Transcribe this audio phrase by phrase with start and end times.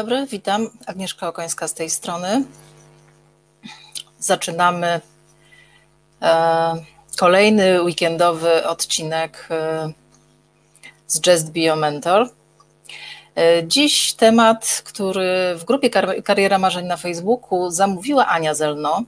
[0.00, 0.70] Dobry, witam.
[0.86, 2.44] Agnieszka Okońska z tej strony.
[4.18, 5.00] Zaczynamy
[6.22, 6.74] e,
[7.18, 9.92] kolejny weekendowy odcinek e,
[11.06, 12.28] z Just Your Mentor.
[13.36, 15.90] E, dziś temat, który w grupie
[16.24, 19.02] Kariera Marzeń na Facebooku zamówiła Ania Zelno,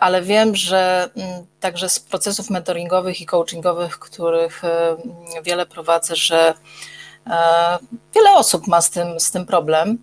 [0.00, 4.62] ale wiem, że mm, także z procesów mentoringowych i coachingowych, których
[5.44, 6.54] wiele prowadzę, że
[8.14, 9.98] wiele osób ma z tym, z tym problem,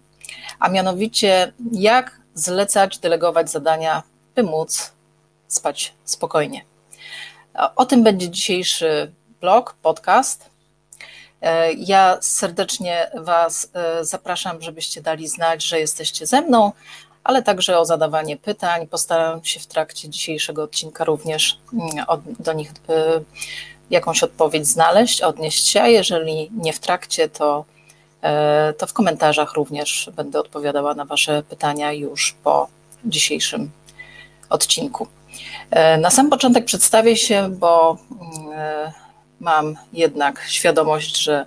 [0.60, 4.04] a mianowicie jak zlecać, delegować zadania,
[4.36, 4.92] by móc
[5.48, 6.66] spać spokojnie.
[7.76, 10.50] O tym będzie dzisiejszy blog, podcast.
[11.42, 16.72] E, ja serdecznie Was e, zapraszam, żebyście dali znać, że jesteście ze mną,
[17.24, 18.88] ale także o zadawanie pytań.
[18.88, 22.06] Postaram się w trakcie dzisiejszego odcinka również mm,
[22.40, 22.72] do nich
[23.90, 27.66] jakąś odpowiedź znaleźć, odnieść się, a jeżeli nie w trakcie, to,
[28.22, 32.68] e, to w komentarzach również będę odpowiadała na Wasze pytania już po
[33.06, 33.72] dzisiejszym
[34.50, 35.08] odcinku.
[35.72, 37.98] E, na sam początek przedstawię się, bo
[38.56, 38.92] e,
[39.40, 41.46] mam jednak świadomość, że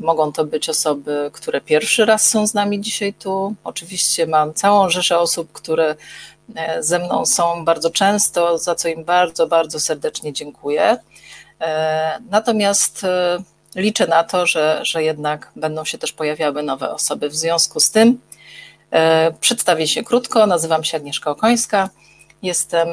[0.00, 3.54] mogą to być osoby, które pierwszy raz są z nami dzisiaj tu.
[3.64, 5.96] Oczywiście mam całą rzeszę osób, które
[6.80, 10.98] ze mną są bardzo często, za co im bardzo, bardzo serdecznie dziękuję.
[11.60, 13.38] E, natomiast e,
[13.76, 17.28] liczę na to, że, że jednak będą się też pojawiały nowe osoby.
[17.28, 18.20] W związku z tym
[18.90, 20.46] e, przedstawię się krótko.
[20.46, 21.90] Nazywam się Agnieszka Okońska.
[22.42, 22.88] Jestem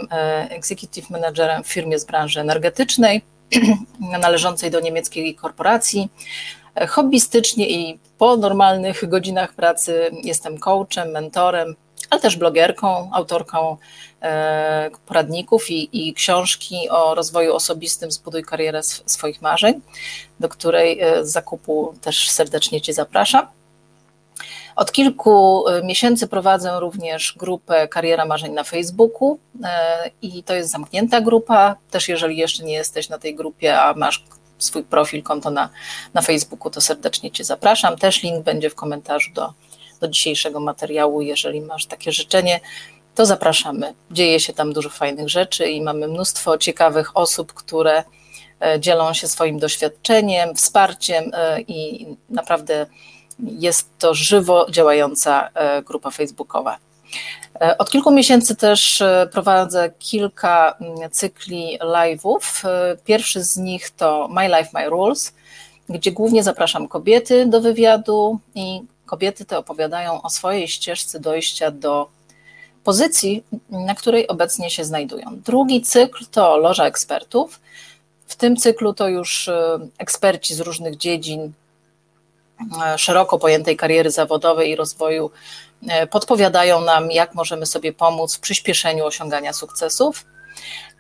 [0.49, 3.21] executive managerem w firmie z branży energetycznej
[4.21, 6.09] należącej do niemieckiej korporacji.
[6.87, 11.75] Hobbystycznie i po normalnych godzinach pracy jestem coachem, mentorem,
[12.09, 13.77] ale też blogerką, autorką
[14.21, 19.81] e, poradników i, i, książki o rozwoju osobistym Zbuduj karierę swoich marzeń,
[20.39, 23.47] do której e, zakupu też serdecznie Cię zapraszam.
[24.75, 29.39] Od kilku e, miesięcy prowadzę również grupę Kariera Marzeń na Facebooku
[30.21, 31.75] i to jest zamknięta grupa.
[31.91, 34.23] Też jeżeli jeszcze nie jesteś na tej grupie, a masz
[34.57, 35.69] swój profil, konto na,
[36.13, 37.97] na Facebooku, to serdecznie Cię zapraszam.
[37.97, 39.53] Też link będzie w komentarzu do,
[39.99, 41.21] do dzisiejszego materiału.
[41.21, 42.59] Jeżeli masz takie życzenie,
[43.15, 43.93] to zapraszamy.
[44.11, 48.03] Dzieje się tam dużo fajnych rzeczy i mamy mnóstwo ciekawych osób, które
[48.59, 52.85] e, dzielą się swoim doświadczeniem, wsparciem e, i naprawdę
[53.39, 56.77] jest to żywo działająca e, grupa facebookowa.
[57.77, 62.67] Od kilku miesięcy też prowadzę kilka mm, cykli live'ów.
[63.05, 65.33] Pierwszy z nich to My Life, My Rules,
[65.89, 72.09] gdzie głównie zapraszam kobiety do wywiadu i kobiety te opowiadają o swojej ścieżce dojścia do
[72.83, 75.39] pozycji, na której obecnie się znajdują.
[75.45, 77.59] Drugi cykl to Loża Ekspertów.
[78.27, 81.51] W tym cyklu to już e, eksperci z różnych dziedzin
[82.83, 85.31] e, szeroko pojętej kariery zawodowej i rozwoju
[85.87, 90.25] e, podpowiadają nam, jak możemy sobie pomóc w przyspieszeniu osiągania sukcesów.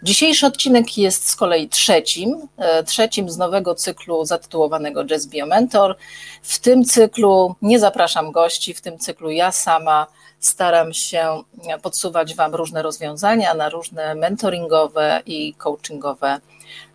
[0.03, 5.95] Dzisiejszy odcinek jest z kolei trzecim, e, trzecim z nowego cyklu zatytułowanego Jazz Biomentor.
[6.41, 10.07] W tym cyklu nie zapraszam gości, w tym cyklu ja sama
[10.39, 11.43] staram się
[11.81, 16.39] podsuwać Wam różne rozwiązania na różne mentoringowe i coachingowe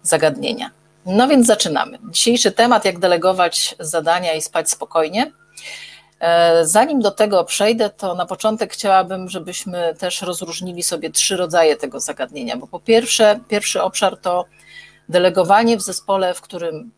[0.02, 0.70] zagadnienia.
[1.06, 1.98] No więc zaczynamy.
[2.10, 5.32] Dzisiejszy temat, jak delegować zadania i spać spokojnie.
[6.20, 11.76] E, zanim do tego przejdę, to na początek chciałabym, żebyśmy też rozróżnili sobie trzy rodzaje
[11.76, 14.44] tego zagadnienia, bo po pierwsze, pierwszy obszar to
[15.08, 16.90] delegowanie w zespole, w którym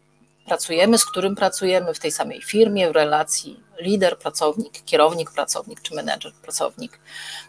[0.46, 5.94] pracujemy, z którym pracujemy w tej samej firmie, w relacji lider, pracownik, kierownik, pracownik czy
[5.94, 7.00] menedżer, pracownik.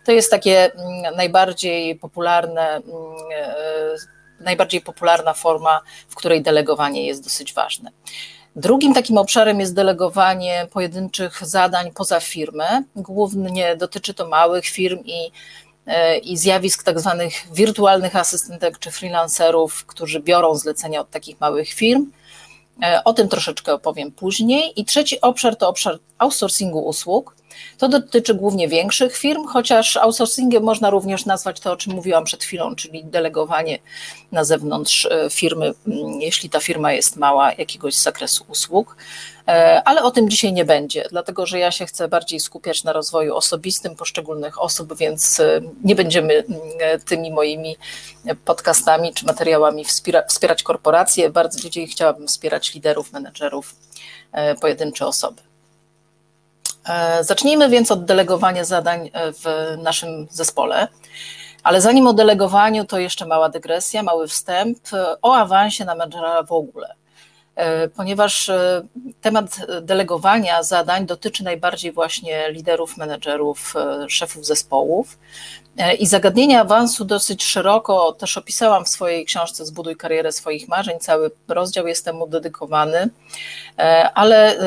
[0.05, 2.83] To jest takie mm, najbardziej popularne, mm,
[3.35, 3.95] e,
[4.39, 7.91] najbardziej popularna forma, w której delegowanie jest dosyć ważne.
[8.55, 12.83] Drugim takim obszarem jest delegowanie pojedynczych zadań poza firmę.
[12.95, 15.31] Głównie dotyczy to małych firm i,
[15.87, 21.69] e, i zjawisk tak zwanych wirtualnych asystentek czy freelancerów, którzy biorą zlecenia od takich małych
[21.69, 22.11] firm.
[22.83, 24.81] E, o tym troszeczkę opowiem później.
[24.81, 27.35] I trzeci obszar to obszar outsourcingu usług.
[27.77, 32.43] To dotyczy głównie większych firm, chociaż outsourcingiem można również nazwać to, o czym mówiłam przed
[32.43, 33.79] chwilą, czyli delegowanie
[34.31, 35.73] na zewnątrz e, firmy,
[36.19, 38.97] jeśli ta firma jest mała, jakiegoś zakresu usług.
[39.47, 42.93] E, ale o tym dzisiaj nie będzie, dlatego że ja się chcę bardziej skupiać na
[42.93, 46.43] rozwoju osobistym poszczególnych osób, więc e, nie będziemy
[47.05, 47.75] tymi moimi
[48.45, 49.85] podcastami czy materiałami
[50.27, 51.29] wspierać korporacje.
[51.29, 53.75] Bardzo bardziej chciałabym wspierać liderów, menedżerów,
[54.61, 55.52] pojedyncze osoby.
[56.85, 59.45] E, zacznijmy więc od delegowania zadań e, w
[59.83, 60.87] naszym zespole.
[61.63, 64.77] Ale zanim o delegowaniu, to jeszcze mała dygresja, mały wstęp
[65.21, 66.95] o awansie na menedżera w ogóle.
[67.95, 68.51] ponieważ
[69.21, 73.73] temat delegowania zadań dotyczy najbardziej właśnie liderów, menedżerów,
[74.07, 75.17] szefów zespołów.
[75.99, 80.99] I zagadnienie awansu dosyć szeroko też opisałam w swojej książce Zbuduj karierę swoich marzeń.
[80.99, 83.09] Cały rozdział jest temu dedykowany,
[84.13, 84.57] ale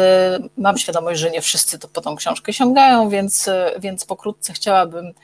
[0.56, 5.14] mam świadomość, że nie wszyscy to po tą książkę sięgają, więc, więc pokrótce chciałabym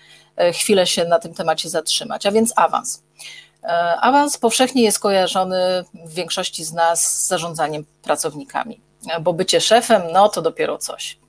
[0.52, 2.26] chwilę się na tym temacie zatrzymać.
[2.26, 3.02] A więc awans.
[4.00, 8.80] Awans powszechnie jest kojarzony w większości z nas z zarządzaniem pracownikami,
[9.20, 11.21] bo bycie szefem, no to dopiero coś.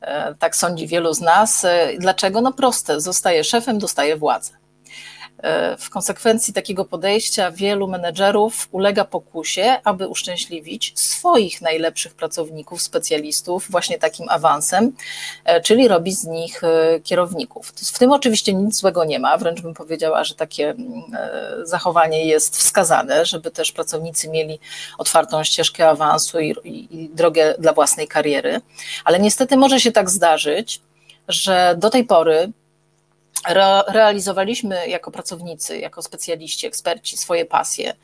[0.00, 1.64] E, tak sądzi wielu z nas.
[1.64, 2.40] E, dlaczego?
[2.40, 4.59] No proste, zostaje szefem, dostaje władzę.
[5.42, 13.70] E, w konsekwencji takiego podejścia wielu menedżerów ulega pokusie, aby uszczęśliwić swoich najlepszych pracowników, specjalistów
[13.70, 14.92] właśnie takim awansem,
[15.44, 17.68] e, czyli robić z nich e, kierowników.
[17.68, 21.02] W tym oczywiście nic złego nie ma, wręcz bym powiedziała, że takie mm,
[21.62, 24.58] zachowanie jest wskazane, żeby też pracownicy mieli
[24.98, 28.60] otwartą ścieżkę awansu i, i, i drogę dla własnej kariery,
[29.04, 30.80] ale niestety może się tak zdarzyć,
[31.28, 32.52] że do tej pory
[33.48, 37.94] re, realizowaliśmy jako pracownicy, jako specjaliści, eksperci swoje pasje,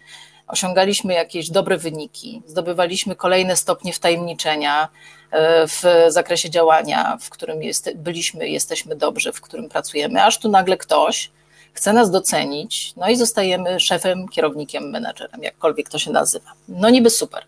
[0.47, 4.88] osiągaliśmy jakieś dobre wyniki, zdobywaliśmy kolejne stopnie wtajemniczenia
[5.31, 10.49] e, w zakresie działania, w którym jest, byliśmy, jesteśmy dobrzy, w którym pracujemy, aż tu
[10.49, 11.31] nagle ktoś
[11.73, 16.53] chce nas docenić, no i zostajemy szefem, kierownikiem, menedżerem, jakkolwiek to się nazywa.
[16.69, 17.44] No niby super.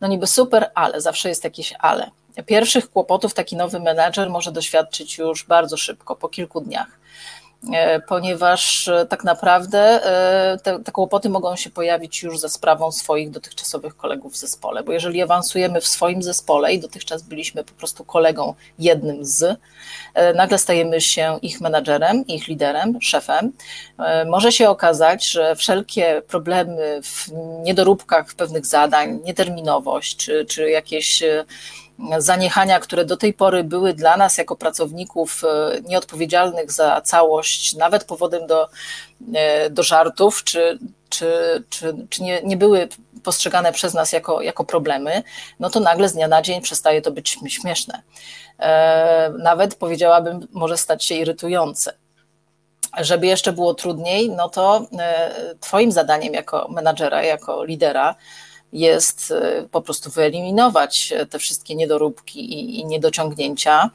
[0.00, 2.10] No niby super, ale zawsze jest jakieś ale.
[2.46, 6.98] Pierwszych kłopotów taki nowy menedżer może doświadczyć już bardzo szybko, po kilku dniach.
[7.72, 12.92] E, ponieważ e, tak naprawdę e, te, te, kłopoty mogą się pojawić już za sprawą
[12.92, 17.72] swoich dotychczasowych kolegów w zespole, bo jeżeli awansujemy w swoim zespole i dotychczas byliśmy po
[17.72, 19.58] prostu kolegą jednym z,
[20.34, 23.52] nagle stajemy się ich menadżerem, ich liderem, szefem,
[24.26, 27.28] może się okazać, że wszelkie problemy w
[27.62, 31.22] niedoróbkach pewnych zadań, nieterminowość czy, czy jakieś
[32.18, 38.04] zaniechania, które do tej pory były dla nas jako pracowników e, nieodpowiedzialnych za całość, nawet
[38.04, 38.68] powodem do,
[39.34, 40.78] e, do żartów, czy,
[41.08, 41.28] czy,
[41.70, 42.88] czy, czy nie, nie były
[43.22, 45.22] postrzegane przez nas jako, jako problemy,
[45.60, 48.02] no to nagle z dnia na dzień przestaje to być śmieszne.
[48.58, 51.92] E, nawet powiedziałabym, może stać się irytujące.
[52.98, 54.86] Żeby jeszcze było trudniej, no to
[55.60, 58.14] Twoim zadaniem jako menadżera, jako lidera,
[58.72, 63.90] jest y, po prostu wyeliminować te wszystkie niedoróbki i, i niedociągnięcia.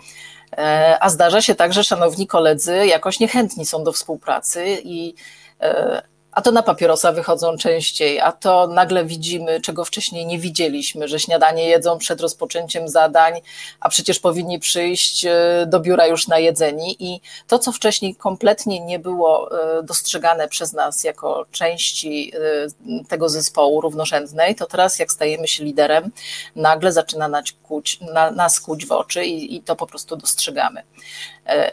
[0.58, 5.14] E, a zdarza się tak, że szanowni koledzy jakoś niechętni są do współpracy i
[5.62, 6.02] e,
[6.36, 11.20] a to na papierosa wychodzą częściej, a to nagle widzimy, czego wcześniej nie widzieliśmy, że
[11.20, 13.42] śniadanie jedzą przed rozpoczęciem zadań,
[13.80, 19.00] a przecież powinni przyjść e, do biura już najedzeni i to, co wcześniej kompletnie nie
[19.00, 19.50] było
[19.80, 25.64] e, dostrzegane przez nas jako części e, tego zespołu równorzędnej, to teraz jak stajemy się
[25.64, 26.12] liderem,
[26.56, 30.84] nagle zaczyna nas kuć, na, nas kuć w oczy i, i to po prostu dostrzegamy.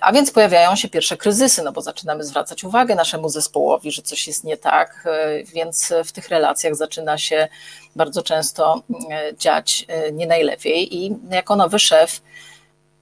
[0.01, 4.27] A więc pojawiają się pierwsze kryzysy, no bo zaczynamy zwracać uwagę naszemu zespołowi, że coś
[4.27, 7.49] jest nie tak, e, więc w tych relacjach zaczyna się
[7.97, 12.23] bardzo często e, dziać e, nie najlepiej i jako nowy szef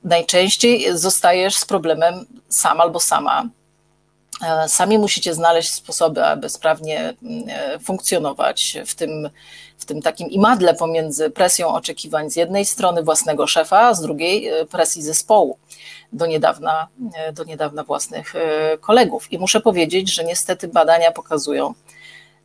[0.04, 3.48] najczęściej zostajesz z problemem sam albo sama.
[4.66, 7.14] Sami musicie znaleźć sposoby, aby sprawnie
[7.84, 9.30] funkcjonować w tym,
[9.78, 15.02] w tym takim imadle pomiędzy presją oczekiwań z jednej strony własnego szefa, z drugiej presji
[15.02, 15.58] zespołu
[16.12, 19.32] do niedawna, e, do niedawna własnych e, kolegów.
[19.32, 21.74] I muszę powiedzieć, że niestety badania pokazują,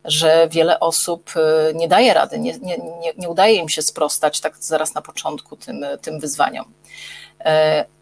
[0.04, 2.78] że wiele osób e, nie daje rady, nie, nie,
[3.18, 6.64] nie udaje im się sprostać tak zaraz na początku tym, tym wyzwaniom.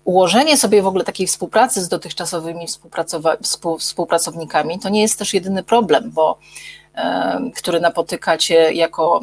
[0.05, 2.67] Ułożenie sobie w ogóle takiej współpracy z dotychczasowymi
[3.79, 6.39] współpracownikami to nie jest też jedyny problem, bo
[7.57, 9.21] który napotykacie jako,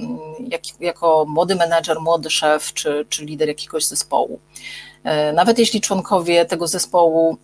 [0.47, 4.39] jak, jako młody menedżer, młody szef czy, czy lider jakiegoś zespołu.
[5.03, 7.37] E, nawet jeśli członkowie tego zespołu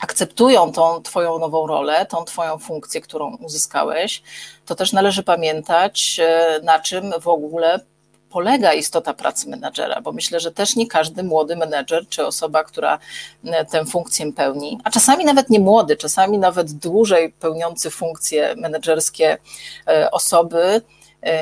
[0.00, 4.22] akceptują tą Twoją nową rolę, tą Twoją funkcję, którą uzyskałeś,
[4.66, 7.80] to też należy pamiętać, e, na czym w ogóle
[8.30, 12.98] polega istota pracy menedżera, bo myślę, że też nie każdy młody menedżer czy osoba, która
[13.44, 19.38] e, tę funkcję pełni, a czasami nawet nie młody, czasami nawet dłużej pełniący funkcje menedżerskie
[20.12, 20.80] osoby,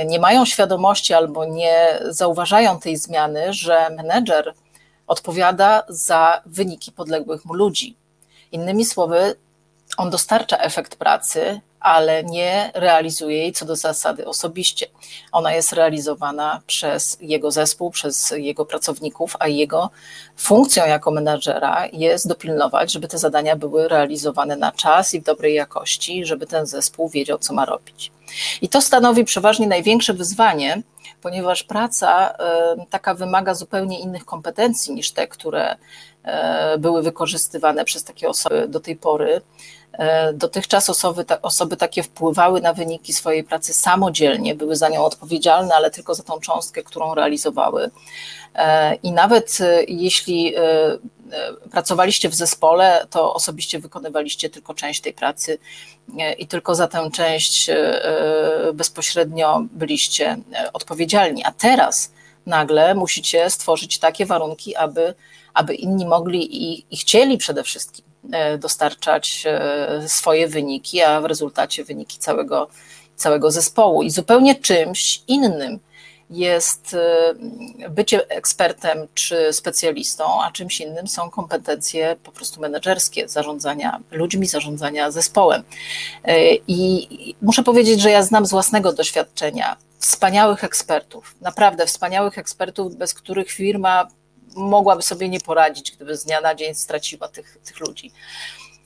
[0.06, 4.54] nie mają świadomości albo nie zauważają tej zmiany, że menedżer
[5.06, 7.96] odpowiada za wyniki podległych mu ludzi.
[8.52, 9.34] Innymi słowy,
[9.96, 14.86] on dostarcza efekt pracy, ale nie realizuje jej co do zasady osobiście.
[15.32, 19.90] Ona jest realizowana przez jego zespół, przez jego pracowników, a jego
[20.36, 25.54] funkcją jako menadżera jest dopilnować, żeby te zadania były realizowane na czas i w dobrej
[25.54, 28.12] jakości, żeby ten zespół wiedział, co ma robić.
[28.62, 30.82] I to stanowi przeważnie największe wyzwanie,
[31.22, 32.34] ponieważ praca
[32.90, 35.76] taka wymaga zupełnie innych kompetencji niż te, które
[36.78, 39.40] były wykorzystywane przez takie osoby do tej pory.
[39.92, 45.74] E, dotychczas osoby, osoby takie wpływały na wyniki swojej pracy samodzielnie, były za nią odpowiedzialne,
[45.74, 47.90] ale tylko za tą cząstkę, którą realizowały.
[48.54, 50.54] E, I nawet e, jeśli
[51.70, 55.58] pracowaliście w zespole, to osobiście wykonywaliście tylko część tej pracy
[56.38, 57.70] i tylko za tę część
[58.74, 60.36] bezpośrednio byliście
[60.72, 61.44] odpowiedzialni.
[61.44, 62.12] A teraz
[62.46, 65.14] nagle musicie stworzyć takie warunki, aby,
[65.54, 71.24] aby inni mogli i, i chcieli przede wszystkim E, dostarczać e, swoje wyniki, a w
[71.24, 72.68] rezultacie wyniki całego,
[73.16, 74.02] całego zespołu.
[74.02, 75.78] I zupełnie czymś innym
[76.32, 77.34] jest e,
[77.90, 85.10] bycie ekspertem czy specjalistą, a czymś innym są kompetencje po prostu menedżerskie, zarządzania ludźmi, zarządzania
[85.10, 85.62] zespołem.
[86.68, 93.14] I muszę powiedzieć, że ja znam z własnego doświadczenia wspaniałych ekspertów, naprawdę wspaniałych ekspertów, bez
[93.14, 94.08] których firma
[94.56, 98.12] mogłaby sobie nie poradzić, gdyby z dnia na dzień straciła tych, tych ludzi.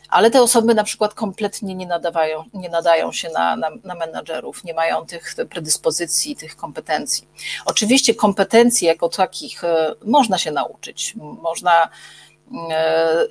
[0.09, 4.65] Ale te osoby na przykład kompletnie nie, nadawają, nie nadają się na, na, na menadżerów,
[4.65, 7.29] nie mają tych predyspozycji, tych kompetencji.
[7.65, 11.89] Oczywiście kompetencji jako takich e, można się nauczyć, można
[12.71, 13.27] e,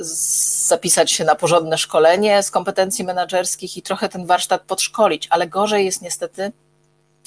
[0.68, 5.86] zapisać się na porządne szkolenie z kompetencji menedżerskich i trochę ten warsztat podszkolić, ale gorzej
[5.86, 6.52] jest niestety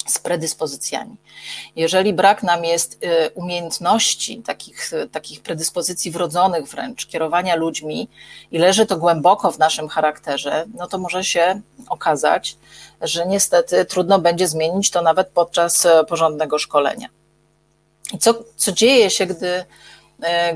[0.09, 1.17] z predyspozycjami.
[1.77, 8.09] Jeżeli brak nam jest y, umiejętności, takich, takich predyspozycji wrodzonych wręcz, kierowania ludźmi
[8.51, 12.57] i leży to głęboko w naszym charakterze, no to może się okazać,
[13.01, 17.09] że niestety trudno będzie zmienić to nawet podczas e, porządnego szkolenia.
[18.13, 19.65] I co, co dzieje się, gdy,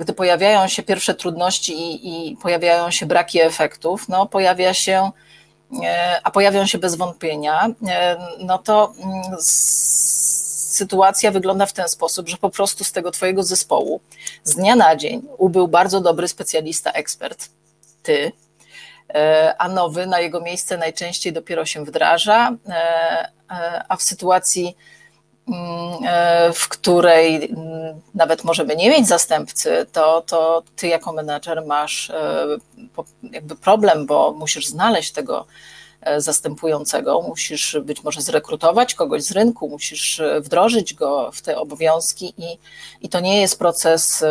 [0.01, 4.09] gdy pojawiają się pierwsze trudności i, i pojawiają się braki efektów?
[4.09, 5.11] No, pojawia się
[6.23, 9.23] a pojawią się bez wątpienia, e, no to mm,
[10.73, 14.00] sytuacja wygląda w ten sposób, że po prostu z tego Twojego zespołu
[14.45, 17.49] z dnia na dzień ubył bardzo dobry specjalista, ekspert,
[18.02, 18.33] Ty,
[19.14, 22.57] e, a nowy na jego miejsce najczęściej dopiero się wdraża,
[23.88, 25.02] a w sytuacji e,
[26.55, 32.47] w której mm, nawet możemy nie mieć zastępcy, to, to ty jako menadżer masz e,
[33.23, 35.47] jakby problem, bo musisz znaleźć tego
[36.01, 42.35] e, zastępującego, musisz być może zrekrutować kogoś z rynku, musisz wdrożyć go w te obowiązki
[42.39, 42.59] i,
[43.01, 44.25] i to nie jest proces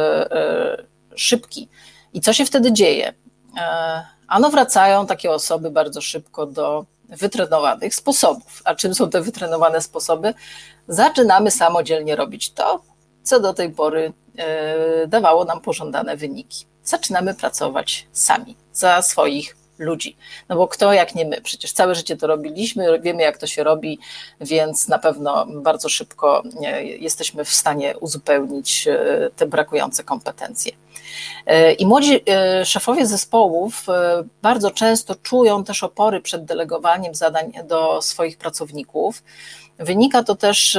[1.16, 1.70] szybki.
[2.14, 3.14] I co się wtedy dzieje?
[4.28, 8.62] Ano wracają takie osoby bardzo szybko do wytrenowanych sposobów.
[8.66, 10.34] A czym są te wytrenowane sposoby?
[10.88, 12.82] Zaczynamy samodzielnie robić to,
[13.24, 16.66] co do tej pory e, dawało nam pożądane wyniki.
[16.84, 20.16] Zaczynamy pracować sami za swoich ludzi.
[20.50, 21.42] No bo kto jak nie my?
[21.42, 24.00] Przecież całe życie to robiliśmy, wiemy jak to się robi,
[24.42, 30.72] więc na pewno bardzo szybko e, jesteśmy w stanie uzupełnić e, te brakujące kompetencje.
[31.46, 32.20] E, I młodzi
[32.66, 33.86] szefowie zespołów
[34.42, 39.24] bardzo często czują też opory przed delegowaniem zadań do swoich pracowników.
[39.80, 40.78] Wynika to też,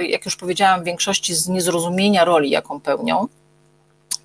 [0.00, 3.28] jak już powiedziałam, w większości z niezrozumienia roli, jaką pełnią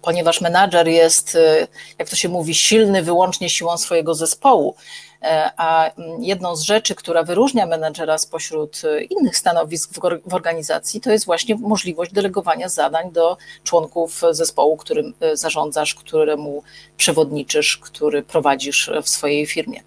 [0.02, 1.68] ponieważ menadżer jest, y,
[2.00, 4.76] jak to się mówi, silny wyłącznie siłą swojego zespołu.
[5.22, 9.94] E, a mm, jedną z rzeczy, która wyróżnia menedżera spośród y, innych stanowisk
[10.26, 16.64] w organizacji, to jest właśnie możliwość delegowania zadań do członków zespołu, którym y, zarządzasz, któremu
[16.98, 19.82] przewodniczysz, który prowadzisz w swojej firmie.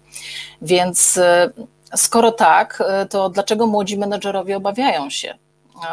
[0.61, 1.19] Więc
[1.95, 5.42] skoro tak, to dlaczego młodzi menedżerowie obawiają się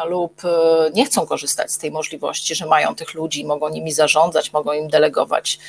[0.05, 0.49] lub e,
[0.93, 4.87] nie chcą korzystać z tej możliwości, że mają tych ludzi, mogą nimi zarządzać, mogą im
[4.87, 5.59] delegować?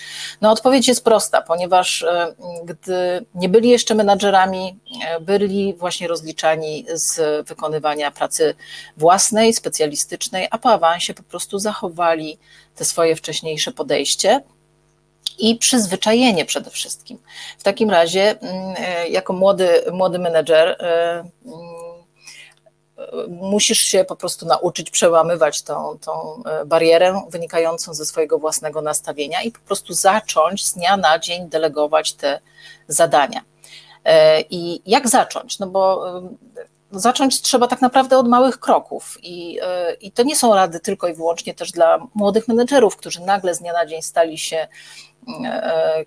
[0.41, 6.87] No odpowiedź jest prosta, ponieważ e, gdy nie byli jeszcze menadżerami, e, byli właśnie rozliczani
[6.93, 8.55] z wykonywania pracy
[8.97, 12.39] własnej, specjalistycznej, a po awansie po prostu zachowali
[12.77, 14.41] te swoje wcześniejsze podejście,
[15.39, 17.19] i przyzwyczajenie przede wszystkim.
[17.59, 18.75] W takim razie, mm,
[19.11, 20.77] jako młody, młody menedżer,
[23.29, 29.43] musisz się po prostu nauczyć przełamywać tą, tą e, barierę wynikającą ze swojego własnego nastawienia
[29.43, 32.41] i po prostu zacząć z dnia na dzień delegować te
[32.89, 33.41] zadania.
[34.05, 35.59] E, I jak zacząć?
[35.59, 36.29] No bo e,
[36.93, 39.19] zacząć trzeba tak naprawdę od małych kroków.
[39.23, 39.59] I,
[40.01, 43.59] I to nie są rady tylko i wyłącznie też dla młodych menedżerów, którzy nagle z
[43.59, 44.69] dnia na dzień stali się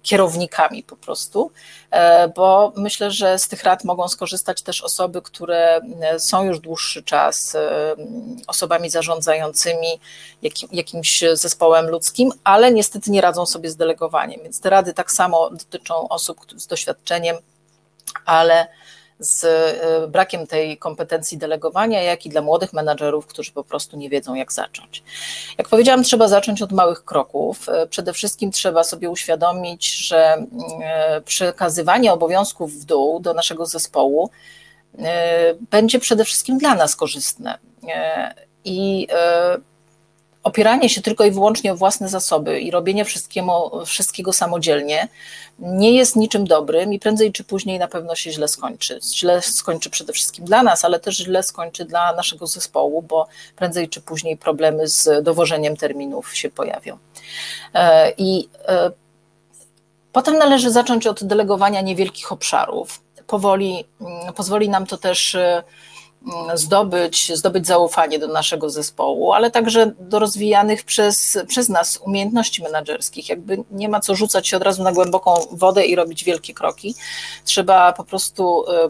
[0.01, 1.51] kierownikami po prostu,
[1.91, 6.59] e, bo myślę, że z tych rad mogą skorzystać też osoby, które e, są już
[6.59, 7.57] dłuższy czas
[8.47, 9.99] osobami zarządzającymi
[10.41, 14.43] jakim, jakimś zespołem ludzkim, ale niestety nie radzą sobie z delegowaniem.
[14.43, 17.37] Więc te rady tak samo dotyczą osób z doświadczeniem,
[18.25, 18.67] ale
[19.19, 24.09] z e, brakiem tej kompetencji delegowania, jak i dla młodych menadżerów, którzy po prostu nie
[24.09, 25.03] wiedzą, jak zacząć.
[25.57, 27.69] Jak powiedziałam, trzeba zacząć od małych kroków.
[27.69, 30.49] E, przede wszystkim trzeba sobie uświadomić, że mm,
[30.83, 34.29] e, przekazywanie obowiązków w dół do naszego zespołu
[35.71, 37.57] będzie przede wszystkim dla nas korzystne.
[38.65, 39.07] I
[40.45, 43.05] opieranie się tylko i wyłącznie o własne zasoby i robienie
[43.85, 45.07] wszystkiego samodzielnie
[45.59, 48.99] nie jest niczym dobrym i prędzej czy później na pewno się źle skończy.
[49.15, 53.89] Źle skończy przede wszystkim dla nas, ale też źle skończy dla naszego zespołu, bo prędzej
[53.89, 56.97] czy później problemy z dowożeniem terminów się pojawią.
[57.73, 58.91] E, I e,
[60.11, 63.01] potem należy zacząć od delegowania niewielkich obszarów.
[63.27, 65.63] Powoli mm, pozwoli nam to też e,
[66.55, 73.29] zdobyć, zdobyć zaufanie do naszego zespołu, ale także do rozwijanych przez, przez nas umiejętności menedżerskich.
[73.29, 76.95] Jakby nie ma co rzucać się od razu na głęboką wodę i robić wielkie kroki.
[77.43, 78.89] Trzeba po prostu e, e,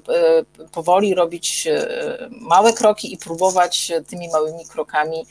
[0.71, 5.25] powoli robić e, małe kroki i próbować tymi małymi krokami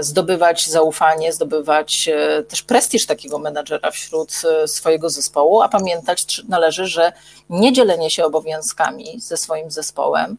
[0.00, 2.08] zdobywać zaufanie, zdobywać
[2.48, 4.32] też prestiż takiego menadżera wśród
[4.66, 7.12] swojego zespołu, a pamiętać należy, że
[7.50, 10.36] nie dzielenie się obowiązkami ze swoim zespołem,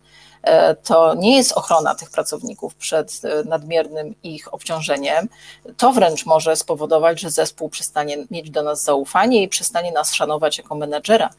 [0.84, 5.30] to nie jest ochrona tych pracowników przed e, nadmiernym ich obciążeniem.
[5.78, 10.58] To wręcz może spowodować, że zespół przestanie mieć do nas zaufanie i przestanie nas szanować
[10.58, 11.30] jako menedżera.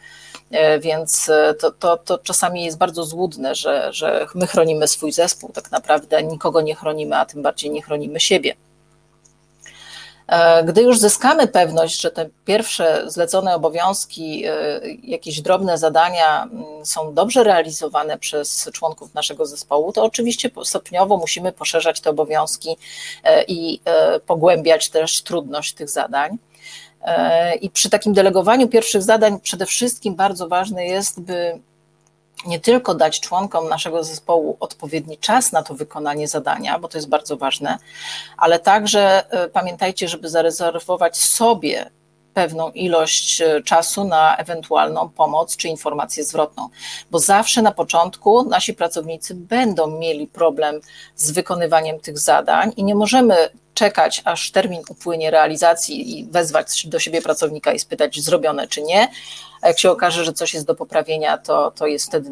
[0.51, 1.31] E, więc
[1.61, 6.23] to, to, to czasami jest bardzo złudne, że, że my chronimy swój zespół, tak naprawdę
[6.23, 8.55] nikogo nie chronimy, a tym bardziej nie chronimy siebie.
[10.27, 16.87] E, gdy już zyskamy pewność, że te pierwsze zlecone obowiązki, e, jakieś drobne zadania mm,
[16.87, 22.77] są dobrze realizowane przez członków naszego zespołu, to oczywiście stopniowo musimy poszerzać te obowiązki
[23.25, 23.81] e, i
[24.27, 26.39] pogłębiać też trudność tych zadań.
[27.61, 31.61] I przy takim delegowaniu pierwszych zadań przede wszystkim bardzo ważne jest, by
[32.47, 37.09] nie tylko dać członkom naszego zespołu odpowiedni czas na to wykonanie zadania, bo to jest
[37.09, 37.79] bardzo ważne,
[38.37, 41.91] ale także e, pamiętajcie, żeby zarezerwować sobie
[42.35, 46.69] pewną ilość e, czasu na ewentualną pomoc czy informację zwrotną,
[47.11, 50.81] bo zawsze na początku nasi pracownicy będą mieli problem
[51.17, 56.99] z wykonywaniem tych zadań i nie możemy czekać, aż termin upłynie realizacji i wezwać do
[56.99, 59.09] siebie pracownika i spytać, zrobione czy nie.
[59.63, 62.31] A jak się okaże, że coś jest do poprawienia, to, to jest wtedy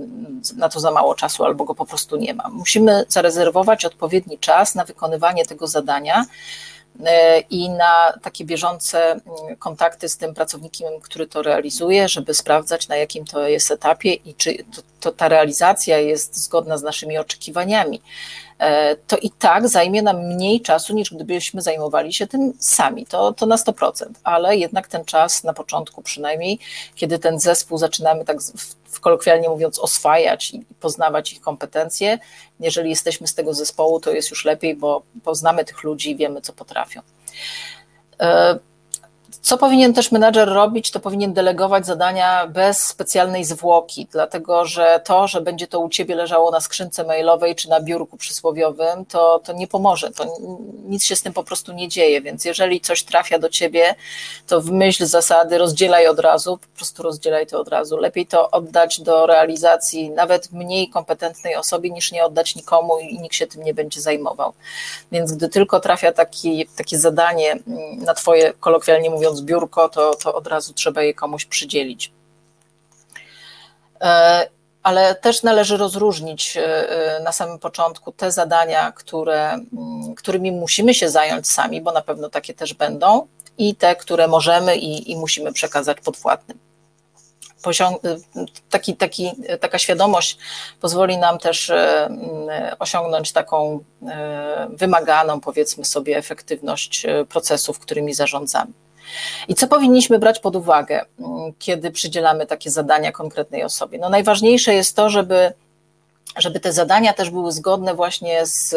[0.57, 2.49] na to za mało czasu albo go po prostu nie ma.
[2.49, 6.25] Musimy zarezerwować odpowiedni czas na wykonywanie tego zadania
[7.51, 9.23] i na takie bieżące mm,
[9.59, 14.35] kontakty z tym pracownikiem, który to realizuje, żeby sprawdzać, na jakim to jest etapie i
[14.35, 18.03] czy to, to ta realizacja jest zgodna z naszymi oczekiwaniami.
[18.63, 23.07] E, to i tak zajmie nam mniej czasu, niż gdybyśmy zajmowali się tym sami.
[23.07, 26.59] To, to na 100%, ale jednak ten czas na początku przynajmniej,
[26.95, 28.43] kiedy ten zespół zaczynamy tak
[28.87, 32.19] w, kolokwialnie mówiąc oswajać i poznawać ich kompetencje,
[32.61, 36.41] jeżeli jesteśmy z tego zespołu, to jest już lepiej, bo poznamy tych ludzi i wiemy,
[36.41, 37.01] co potrafią.
[39.43, 45.29] Co powinien też menadżer robić, to powinien delegować zadania bez specjalnej zwłoki, dlatego że to,
[45.29, 49.53] że będzie to u ciebie leżało na skrzynce mailowej czy na biurku przysłowiowym, to, to
[49.53, 50.25] nie pomoże, to
[50.85, 53.95] nic się z tym po prostu nie dzieje, więc jeżeli coś trafia do ciebie,
[54.47, 57.97] to w myśl zasady rozdzielaj od razu, po prostu rozdzielaj to od razu.
[57.97, 63.35] Lepiej to oddać do realizacji nawet mniej kompetentnej osobie, niż nie oddać nikomu i nikt
[63.35, 64.53] się tym nie będzie zajmował.
[65.13, 67.59] Więc gdy tylko trafia taki, takie zadanie
[67.97, 72.13] na twoje, kolokwialnie mówiąc, mając biurko, to, to od razu trzeba je komuś przydzielić.
[74.01, 74.49] E,
[74.83, 80.95] ale też należy rozróżnić e, e, na samym początku te zadania, które, mm, którymi musimy
[80.95, 83.27] się zająć sami, bo na pewno takie też będą,
[83.59, 86.59] i te, które możemy i, i musimy przekazać podwładnym.
[88.71, 90.39] taki, taki, taka świadomość
[90.81, 91.73] pozwoli nam też
[92.79, 93.85] osiągnąć taką
[94.69, 98.73] wymaganą, powiedzmy sobie, efektywność procesów, którymi zarządzamy.
[99.49, 103.99] I co powinniśmy brać pod uwagę, mm, kiedy przydzielamy takie zadania konkretnej osobie?
[103.99, 105.53] No najważniejsze jest to, żeby,
[106.37, 108.75] żeby te zadania też były zgodne właśnie z,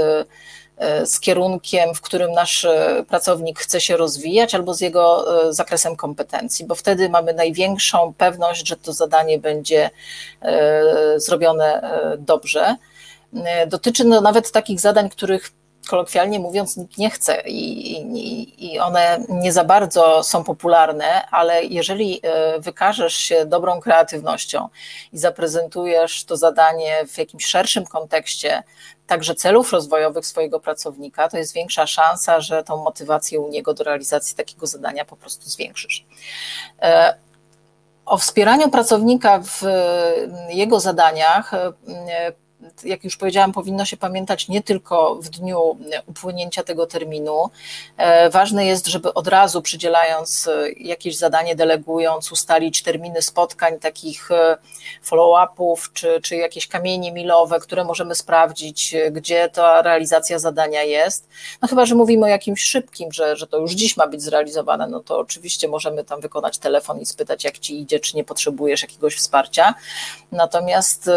[0.78, 5.54] e, z kierunkiem, w którym nasz e, pracownik chce się rozwijać, albo z jego e,
[5.54, 9.89] zakresem kompetencji, bo wtedy mamy największą pewność, że to zadanie będzie
[11.17, 12.76] zrobione dobrze.
[13.67, 15.52] Dotyczy no nawet takich zadań, których
[15.86, 21.63] kolokwialnie mówiąc, nikt nie chce i, i, i, one nie za bardzo są popularne, ale
[21.63, 24.69] jeżeli e, wykażesz się dobrą kreatywnością
[25.13, 28.63] i zaprezentujesz to zadanie w jakimś szerszym kontekście,
[29.08, 33.84] także celów rozwojowych swojego pracownika, to jest większa szansa, że tą motywację u niego do
[33.84, 36.06] realizacji takiego zadania po prostu zwiększysz.
[36.82, 37.15] E,
[38.06, 39.62] o wspieraniu pracownika w
[40.50, 41.52] jego zadaniach
[42.84, 47.49] jak już powiedziałam, powinno się pamiętać nie tylko w dniu upłynięcia tego terminu.
[47.97, 54.32] E, ważne jest, żeby od razu przydzielając e, jakieś zadanie, delegując, ustalić terminy spotkań, takich
[54.32, 54.58] e,
[55.01, 61.28] follow-upów, czy, czy jakieś kamienie milowe, które możemy sprawdzić, gdzie ta realizacja zadania jest.
[61.62, 64.88] No chyba, że mówimy o jakimś szybkim, że, że to już dziś ma być zrealizowane,
[64.88, 68.82] no to oczywiście możemy tam wykonać telefon i spytać, jak ci idzie, czy nie potrzebujesz
[68.82, 69.73] jakiegoś wsparcia.
[70.32, 71.10] Natomiast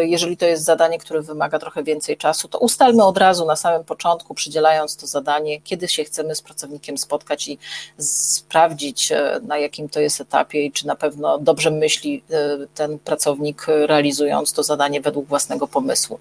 [0.00, 3.84] jeżeli to jest zadanie, które wymaga trochę więcej czasu, to ustalmy od razu na samym
[3.84, 7.58] początku, przydzielając to zadanie, kiedy się chcemy z pracownikiem spotkać i
[7.98, 12.98] sprawdzić, e, na jakim to jest etapie i czy na pewno dobrze myśli e, ten
[12.98, 16.18] pracownik, realizując to zadanie według własnego pomysłu.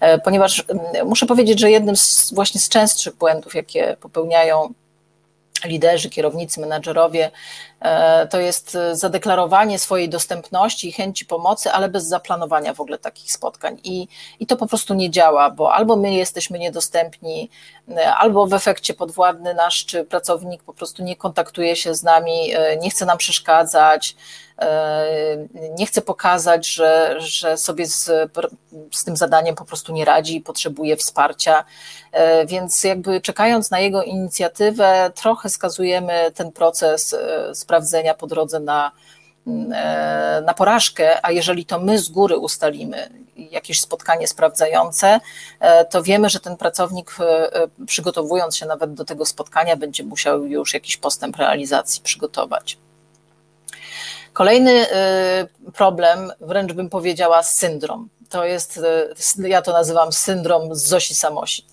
[0.00, 0.64] E, ponieważ
[1.04, 4.74] muszę powiedzieć, że jednym z właśnie z częstszych błędów, jakie popełniają
[5.64, 7.30] liderzy, kierownicy, menadżerowie, e,
[8.30, 13.80] to jest zadeklarowanie swojej dostępności i chęci pomocy, ale bez zaplanowania w ogóle takich spotkań.
[13.84, 14.08] I,
[14.40, 17.50] I to po prostu nie działa, bo albo my jesteśmy niedostępni,
[17.96, 22.54] e, albo w efekcie podwładny nasz czy pracownik po prostu nie kontaktuje się z nami,
[22.54, 24.16] e, nie chce nam przeszkadzać,
[25.78, 28.10] nie chce pokazać, że, że sobie z,
[28.92, 31.64] z tym zadaniem po prostu nie radzi i potrzebuje wsparcia.
[32.46, 37.16] Więc jakby czekając na jego inicjatywę, trochę skazujemy ten proces
[37.68, 38.92] sprawdzenia po drodze na,
[39.46, 45.20] e, na porażkę, a jeżeli to my z góry ustalimy jakieś spotkanie sprawdzające,
[45.60, 50.46] e, to wiemy, że ten pracownik, e, przygotowując się nawet do tego spotkania, będzie musiał
[50.46, 52.78] już jakiś postęp realizacji przygotować.
[54.32, 54.86] Kolejny
[55.74, 58.80] problem, wręcz bym powiedziała syndrom, to jest,
[59.38, 61.66] ja to nazywam syndrom Zosi Samosi.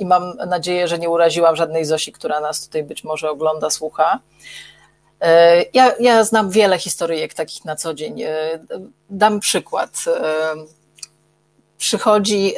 [0.00, 4.18] I mam nadzieję, że nie uraziłam żadnej Zosi, która nas tutaj być może ogląda, słucha.
[5.20, 8.22] E, ja, ja znam wiele historyjek takich na co dzień.
[8.22, 8.30] E,
[9.10, 10.04] dam przykład.
[10.06, 10.54] E,
[11.78, 12.54] przychodzi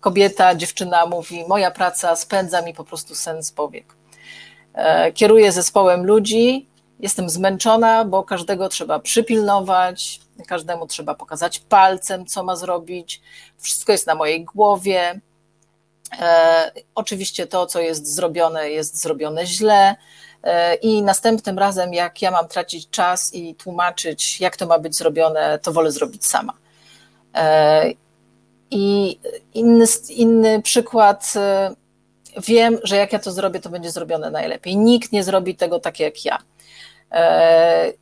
[0.00, 3.94] kobieta, dziewczyna mówi: Moja praca spędza mi po prostu sens powiek.
[5.14, 6.68] Kieruję zespołem ludzi,
[7.00, 13.22] jestem zmęczona, bo każdego trzeba przypilnować, każdemu trzeba pokazać palcem, co ma zrobić.
[13.58, 15.20] Wszystko jest na mojej głowie.
[16.94, 19.96] Oczywiście to, co jest zrobione, jest zrobione źle
[20.82, 25.58] I następnym razem, jak ja mam tracić czas i tłumaczyć, jak to ma być zrobione,
[25.62, 26.52] to wolę zrobić sama.
[27.34, 27.90] E,
[28.70, 29.18] I
[29.54, 31.74] inny, inny przykład, e,
[32.48, 34.76] wiem, że jak ja to zrobię, to będzie zrobione najlepiej.
[34.76, 36.38] Nikt nie zrobi tego tak jak ja.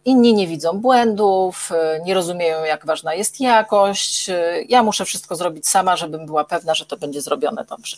[0.04, 1.70] Inni nie widzą błędów,
[2.04, 4.30] nie rozumieją, jak ważna jest jakość.
[4.68, 7.96] Ja muszę wszystko zrobić sama, żebym była pewna, że to będzie zrobione dobrze.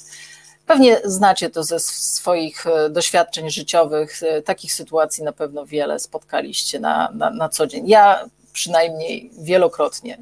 [0.66, 4.22] Pewnie znacie to ze swoich e, doświadczeń życiowych.
[4.22, 7.88] E, takich sytuacji na pewno wiele spotkaliście na, na, na co dzień.
[7.88, 10.18] Ja przynajmniej wielokrotnie.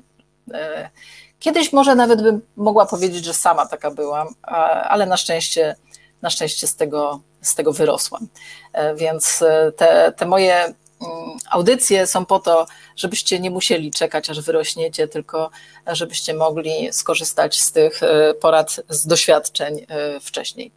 [0.55, 0.91] E,
[1.39, 4.29] kiedyś może nawet bym mogła powiedzieć, że sama taka byłam,
[4.89, 5.77] ale na szczęście,
[6.23, 8.29] na szczęście z tego, z tego wyrosłam.
[8.97, 9.45] Więc
[9.77, 10.75] te, te moje
[11.51, 15.51] audycje są po to, żebyście nie musieli czekać, aż wyrośniecie, tylko
[15.87, 20.73] żebyście mogli skorzystać z tych e, porad, z doświadczeń e, wcześniej.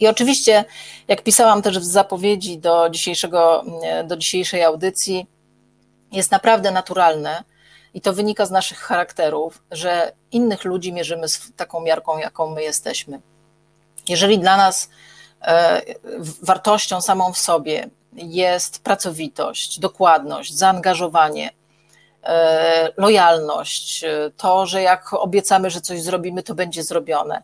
[0.00, 0.64] I oczywiście,
[1.08, 5.26] jak pisałam też w zapowiedzi do, dzisiejszego, mm, do dzisiejszej audycji,
[6.12, 7.44] jest naprawdę naturalne,
[7.96, 12.62] i to wynika z naszych charakterów, że innych ludzi mierzymy z taką miarką, jaką my
[12.62, 13.20] jesteśmy.
[14.08, 14.88] Jeżeli dla nas
[15.42, 15.82] e,
[16.42, 21.50] wartością samą w sobie jest pracowitość, dokładność, zaangażowanie,
[22.22, 27.42] e, lojalność, e, to, że jak obiecamy, że coś zrobimy, to będzie zrobione.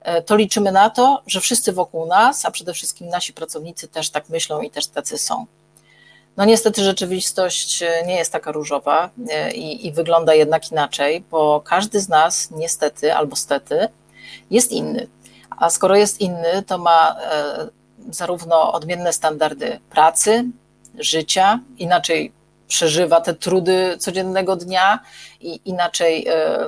[0.00, 4.10] E, to liczymy na to, że wszyscy wokół nas, a przede wszystkim nasi pracownicy też
[4.10, 5.46] tak myślą i też tacy są.
[6.36, 9.10] No niestety rzeczywistość nie jest taka różowa
[9.54, 13.88] i, i wygląda jednak inaczej, bo każdy z nas niestety albo stety
[14.50, 15.06] jest inny.
[15.50, 17.16] A skoro jest inny, to ma
[18.10, 20.44] zarówno odmienne standardy pracy,
[20.98, 22.32] życia, inaczej
[22.70, 25.00] przeżywa te trudy codziennego dnia
[25.40, 26.58] i inaczej e,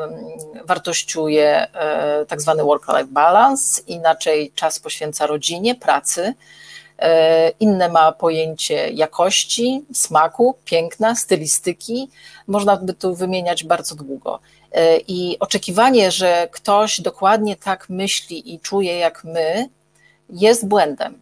[0.64, 6.35] wartościuje e, tak zwany work-life balance, inaczej czas poświęca rodzinie, pracy,
[6.99, 12.09] e, inne ma pojęcie jakości, smaku, piękna, stylistyki.
[12.47, 14.40] Można by tu wymieniać bardzo długo.
[15.09, 19.68] I oczekiwanie, że ktoś dokładnie tak myśli i czuje jak my,
[20.33, 21.18] jest błędem.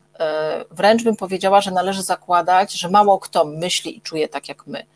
[0.70, 4.86] wręcz bym powiedziała, że należy zakładać, że mało kto myśli i czuje tak jak my.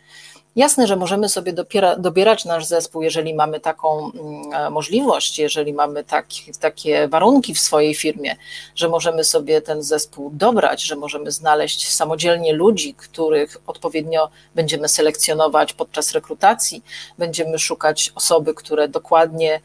[0.57, 5.73] Jasne, że możemy sobie dopiera, dobierać nasz zespół, jeżeli mamy taką mm, e, możliwość, jeżeli
[5.73, 6.27] mamy tak,
[6.61, 8.37] takie warunki w swojej firmie,
[8.75, 15.73] że możemy sobie ten zespół dobrać, że możemy znaleźć samodzielnie ludzi, których odpowiednio będziemy selekcjonować
[15.73, 16.85] podczas rekrutacji,
[17.19, 19.61] będziemy szukać osoby, które dokładnie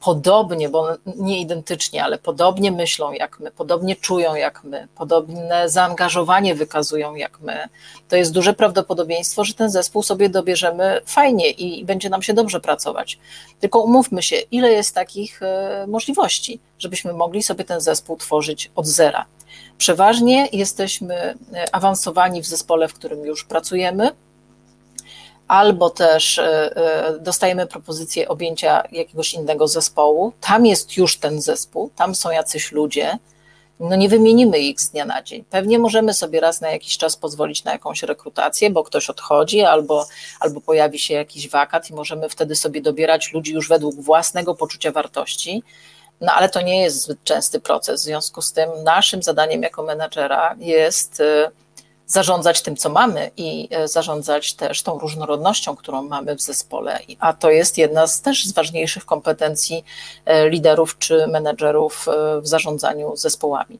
[0.00, 6.54] podobnie, bo nie identycznie, ale podobnie myślą jak my, podobnie czują jak my, podobne zaangażowanie
[6.54, 7.68] wykazują jak my,
[8.08, 12.60] to jest duże prawdopodobieństwo, że ten zespół sobie dobierzemy fajnie i będzie nam się dobrze
[12.60, 13.18] pracować.
[13.60, 18.86] Tylko umówmy się, ile jest takich e, możliwości, żebyśmy mogli sobie ten zespół tworzyć od
[18.86, 19.26] zera.
[19.78, 24.10] Przeważnie jesteśmy e, awansowani w zespole, w którym już pracujemy,
[25.48, 30.32] albo też e, e, dostajemy propozycję objęcia jakiegoś innego zespołu.
[30.40, 33.18] Tam jest już ten zespół, tam są jacyś ludzie.
[33.80, 35.44] No nie wymienimy ich z dnia na dzień.
[35.50, 40.06] Pewnie możemy sobie raz na jakiś czas pozwolić na jakąś rekrutację, bo ktoś odchodzi albo,
[40.40, 44.92] albo pojawi się jakiś wakat i możemy wtedy sobie dobierać ludzi już według własnego poczucia
[44.92, 45.62] wartości.
[46.20, 48.00] No ale to nie jest zbyt częsty proces.
[48.00, 51.50] W związku z tym naszym zadaniem jako menadżera jest e,
[52.06, 56.98] zarządzać tym, co mamy i e, zarządzać też tą różnorodnością, którą mamy w zespole.
[57.18, 59.84] A to jest jedna z też z ważniejszych kompetencji
[60.24, 63.78] e, liderów czy menedżerów e, w zarządzaniu zespołami.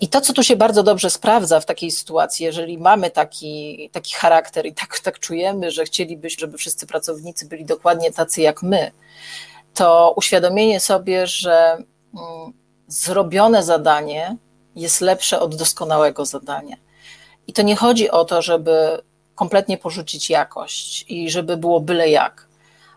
[0.00, 4.14] I to, co tu się bardzo dobrze sprawdza w takiej sytuacji, jeżeli mamy taki, taki
[4.14, 8.90] charakter i tak, tak czujemy, że chcielibyśmy, żeby wszyscy pracownicy byli dokładnie tacy jak my,
[9.74, 11.76] to uświadomienie sobie, że
[12.14, 12.52] mm,
[12.88, 14.36] zrobione zadanie
[14.76, 16.76] jest lepsze od doskonałego zadania.
[17.46, 19.02] I to nie chodzi o to, żeby
[19.34, 22.46] kompletnie porzucić jakość i żeby było byle jak,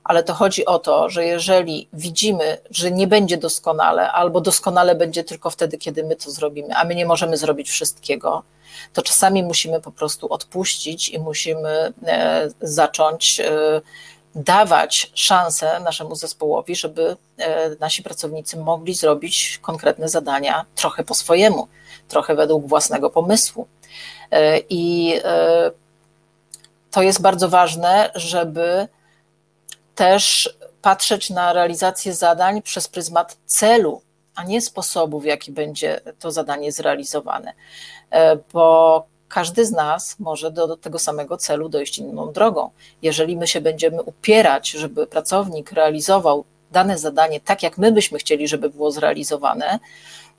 [0.04, 5.24] ale to chodzi o to, że jeżeli widzimy, że nie będzie doskonale, albo doskonale będzie
[5.24, 8.44] tylko wtedy, kiedy my to zrobimy, a my nie możemy zrobić wszystkiego,
[8.94, 13.82] to czasami musimy po prostu odpuścić i musimy e, zacząć e,
[14.36, 21.68] dawać szansę naszemu zespołowi, żeby e, nasi pracownicy mogli zrobić konkretne zadania trochę po swojemu,
[22.08, 23.68] trochę według własnego pomysłu.
[24.32, 25.72] E, I e,
[26.92, 28.88] to jest bardzo ważne, żeby
[29.96, 34.02] też patrzeć na realizację zadań przez pryzmat celu,
[34.36, 37.54] a nie sposobu, w jaki będzie to zadanie zrealizowane.
[38.54, 42.70] Bo każdy z nas może do, do, tego samego celu dojść inną drogą.
[43.02, 48.48] Jeżeli my się będziemy upierać, żeby pracownik realizował dane zadanie tak, jak my byśmy chcieli,
[48.48, 49.80] żeby było zrealizowane,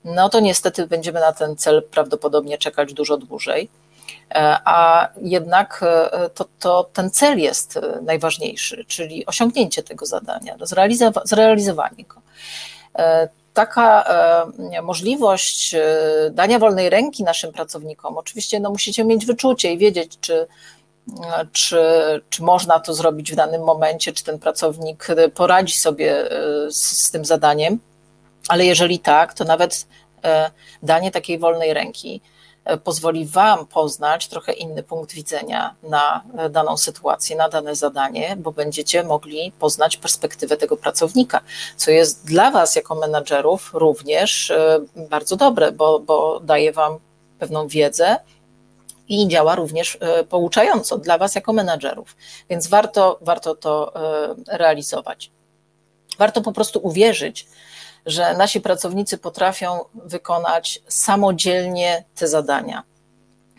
[0.05, 3.69] no to niestety będziemy na ten cel prawdopodobnie czekać dużo dłużej.
[4.31, 10.55] E, a jednak e, to, to ten cel jest e, najważniejszy, czyli osiągnięcie tego zadania,
[11.25, 12.21] zrealizowanie go
[13.57, 14.03] taka
[14.73, 15.81] e, możliwość e,
[16.31, 20.47] dania wolnej ręki naszym pracownikom, oczywiście no, musicie mieć wyczucie i wiedzieć, czy,
[21.23, 21.79] e, czy,
[22.29, 26.29] czy można to zrobić w danym momencie, czy ten pracownik poradzi sobie
[26.69, 27.79] z, z tym zadaniem,
[28.47, 29.87] ale jeżeli tak, to nawet
[30.83, 32.21] danie takiej wolnej ręki
[32.83, 39.03] pozwoli Wam poznać trochę inny punkt widzenia na daną sytuację, na dane zadanie, bo będziecie
[39.03, 41.41] mogli poznać perspektywę tego pracownika,
[41.77, 46.97] co jest dla Was jako menadżerów również e, bardzo dobre, bo, bo daje Wam
[47.39, 48.17] pewną wiedzę,
[49.07, 52.15] i działa również e, pouczająco dla Was jako menadżerów,
[52.49, 55.31] więc warto, warto to e, realizować.
[56.17, 57.47] Warto po prostu uwierzyć,
[58.07, 62.83] że nasi pracownicy potrafią wykonać samodzielnie te zadania.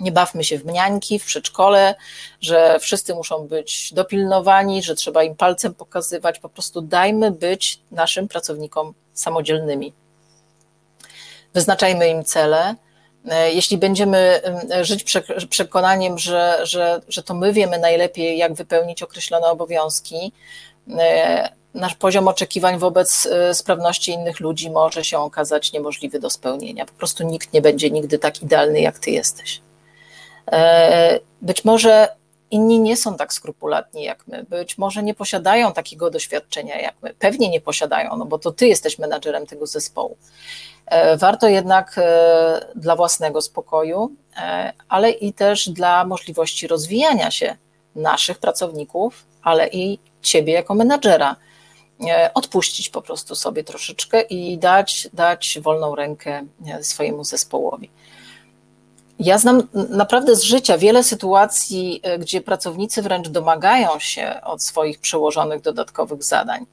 [0.01, 1.95] Nie bawmy się w mniańki, w przedszkole,
[2.41, 6.39] że wszyscy muszą być dopilnowani, że trzeba im palcem pokazywać.
[6.39, 9.93] Po prostu dajmy być naszym pracownikom samodzielnymi.
[11.55, 12.75] Wyznaczajmy im cele.
[13.53, 14.41] Jeśli będziemy
[14.83, 15.15] żyć
[15.51, 20.33] przekonaniem, że, że, że to my wiemy najlepiej, jak wypełnić określone obowiązki,
[21.75, 26.87] nasz poziom oczekiwań wobec y, sprawności innych ludzi może się okazać niemożliwy do spełnienia.
[26.87, 29.61] Po prostu nikt nie będzie nigdy tak idealny, jak ty jesteś.
[30.53, 32.09] E, być może
[32.51, 37.15] inni nie są tak skrupulatni jak my, być może nie posiadają takiego doświadczenia jak my.
[37.15, 40.17] Pewnie nie posiadają, no bo to ty jesteś menadżerem tego zespołu.
[40.87, 44.11] E, warto jednak e, dla własnego spokoju,
[44.89, 47.57] ale i też dla możliwości rozwijania się
[47.97, 51.48] naszych pracowników, ale i ciebie jako menadżera E,
[52.35, 57.91] odpuścić po prostu sobie troszeczkę i dać, dać wolną rękę e, swojemu zespołowi.
[59.19, 65.01] Ja znam naprawdę z życia wiele sytuacji, e, gdzie pracownicy wręcz domagają się od swoich
[65.01, 66.67] przełożonych dodatkowych zadań.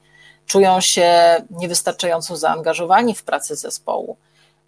[0.46, 4.16] Czują się niewystarczająco zaangażowani w pracę zespołu.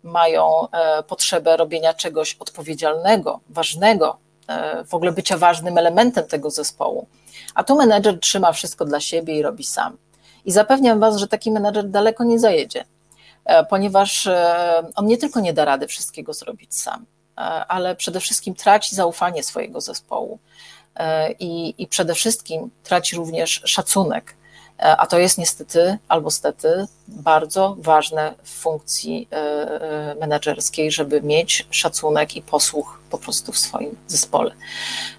[0.03, 0.67] mają
[1.09, 4.17] potrzebę robienia czegoś odpowiedzialnego, ważnego,
[4.89, 7.07] w ogóle bycia ważnym elementem tego zespołu.
[7.55, 9.97] A tu menedżer trzyma wszystko dla siebie i robi sam.
[10.45, 12.85] I zapewniam Was, że taki menedżer daleko nie zajedzie,
[13.71, 14.29] ponieważ
[14.95, 17.07] on nie tylko nie da rady wszystkiego zrobić sam,
[17.69, 20.39] ale przede wszystkim traci zaufanie swojego zespołu
[21.39, 24.39] i, i przede wszystkim traci również szacunek
[24.79, 31.67] a to jest niestety albo stety bardzo ważne w funkcji e, e, menedżerskiej, żeby mieć
[31.71, 34.51] szacunek i posłuch po prostu w swoim zespole.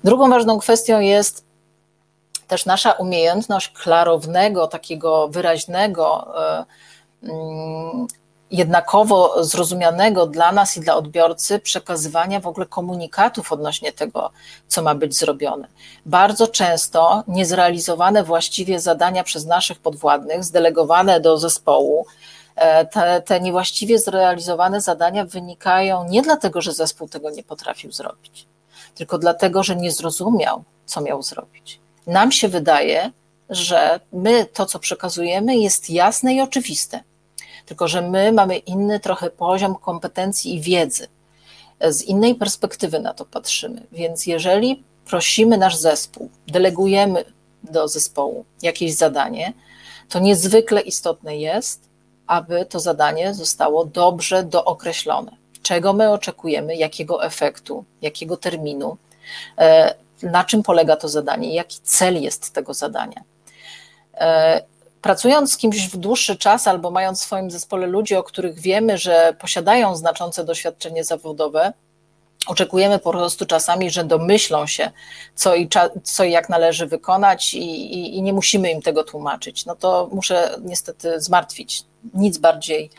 [0.04, 1.46] Drugą ważną kwestią jest
[2.50, 6.66] też nasza umiejętność klarownego, takiego wyraźnego e,
[7.24, 8.08] mm,
[8.52, 14.32] jednakowo zrozumianego dla nas i dla odbiorcy przekazywania w ogóle komunikatów odnośnie tego,
[14.68, 15.68] co ma być zrobione.
[16.06, 22.06] Bardzo często niezrealizowane właściwie zadania przez naszych podwładnych, zdelegowane do zespołu,
[22.56, 28.48] e, te, te niewłaściwie zrealizowane zadania wynikają nie dlatego, że zespół tego nie potrafił zrobić,
[28.96, 31.80] tylko dlatego, że nie zrozumiał, co miał zrobić.
[32.10, 33.12] Nam się wydaje,
[33.50, 37.04] że my to, co przekazujemy, jest jasne i oczywiste
[37.70, 41.08] tylko że my mamy inny trochę poziom kompetencji i wiedzy.
[41.90, 43.88] Z innej perspektywy na to patrzymy.
[43.92, 47.26] Więc jeżeli prosimy nasz zespół, delegujemy
[47.64, 49.54] do zespołu jakieś zadanie,
[50.10, 51.90] to niezwykle istotne jest,
[52.28, 55.32] aby to zadanie zostało dobrze dookreślone.
[55.62, 58.98] Czego my oczekujemy, jakiego efektu, jakiego terminu,
[59.58, 63.24] e, na czym polega to zadanie, jaki cel jest tego zadania.
[64.14, 64.62] E,
[65.02, 68.98] pracując z kimś w dłuższy czas albo mając w swoim zespole ludzi, o których wiemy,
[68.98, 71.74] że posiadają znaczące doświadczenie zawodowe,
[72.48, 74.92] oczekujemy po prostu czasami, że domyślą się,
[75.36, 75.70] co i,
[76.04, 79.66] co i jak należy wykonać, i, i, i nie musimy im tego tłumaczyć.
[79.66, 81.84] No to muszę niestety zmartwić.
[82.14, 82.92] Nic bardziej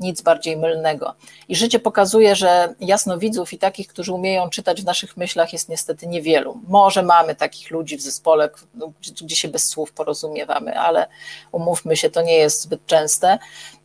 [0.00, 1.14] nic bardziej mylnego.
[1.48, 6.06] I życie pokazuje, że jasnowidzów i takich, którzy umieją czytać w naszych myślach, jest niestety
[6.06, 6.60] niewielu.
[6.68, 11.06] Może mamy takich ludzi w zespole, no, gdzie się bez słów porozumiewamy, ale
[11.52, 13.38] umówmy się, to nie jest zbyt częste.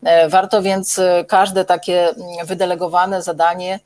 [0.03, 3.79] E, warto więc e, każde takie mm, wydelegowane zadanie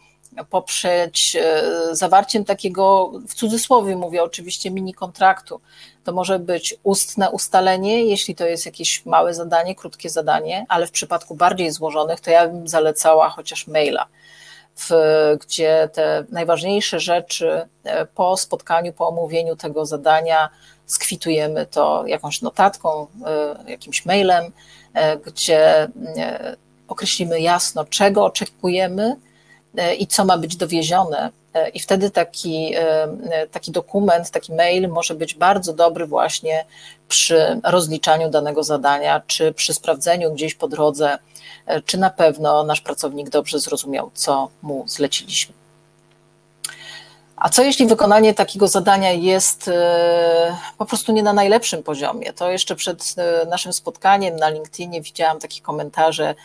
[0.49, 5.61] poprzeć e, zawarciem takiego, w cudzysłowie mówię oczywiście, mini kontraktu.
[6.03, 10.91] To może być ustne ustalenie, jeśli to jest jakieś małe zadanie, krótkie zadanie, ale w
[10.91, 14.07] przypadku bardziej złożonych, to ja bym zalecała chociaż maila.
[14.75, 14.89] W,
[15.41, 20.49] gdzie te najważniejsze rzeczy e, po spotkaniu, po omówieniu tego zadania
[20.85, 24.51] skwitujemy to jakąś notatką, e, jakimś mailem,
[25.25, 25.87] gdzie
[26.87, 29.15] określimy jasno, czego oczekujemy,
[29.77, 31.31] E, i co ma być dowiezione.
[31.53, 36.65] E, I wtedy taki, e, taki dokument, taki mail może być bardzo dobry właśnie
[37.07, 41.17] przy rozliczaniu danego zadania, czy przy sprawdzeniu gdzieś po drodze,
[41.85, 45.62] czy na pewno nasz pracownik dobrze zrozumiał, co mu zleciliśmy.
[47.35, 52.33] A co jeśli wykonanie takiego zadania jest e, po prostu nie na najlepszym poziomie?
[52.33, 56.35] To jeszcze przed e, naszym spotkaniem na LinkedInie widziałam takie komentarze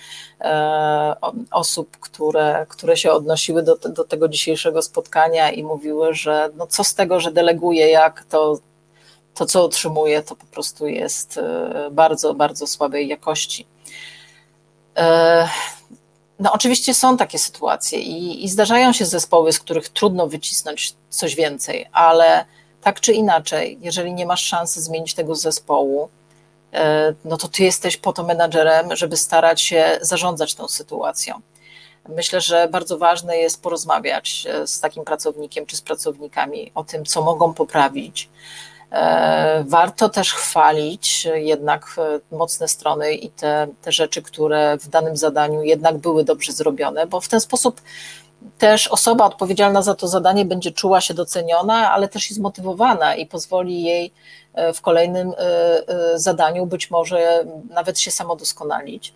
[0.41, 1.17] e,
[1.51, 6.85] osób, które, które się odnosiły do, do tego dzisiejszego spotkania i mówiły, że no co
[6.85, 8.59] z tego, że deleguję, jak to,
[9.35, 11.41] to co otrzymuję, to po prostu jest
[11.91, 13.67] bardzo, bardzo słabej jakości.
[16.39, 21.35] No, oczywiście są takie sytuacje i, i, zdarzają się zespoły, z których trudno wycisnąć coś
[21.35, 22.45] więcej, ale
[22.83, 26.09] tak czy inaczej, jeżeli nie masz szansy zmienić tego zespołu,
[26.73, 31.41] e, no to ty jesteś po to menadżerem, żeby starać się zarządzać tą sytuacją.
[32.09, 37.05] Myślę, że bardzo ważne jest porozmawiać e, z takim pracownikiem czy z pracownikami o tym,
[37.05, 38.29] co mogą poprawić,
[39.65, 45.63] warto też chwalić jednak e, mocne strony i te, te rzeczy, które w danym zadaniu
[45.63, 47.81] jednak były dobrze zrobione, bo w ten sposób
[48.59, 53.27] też osoba odpowiedzialna za to zadanie będzie czuła się doceniona, ale też i zmotywowana i
[53.27, 54.13] pozwoli jej
[54.55, 55.33] e, w kolejnym
[56.15, 59.15] zadaniu być może nawet się samodoskonalić.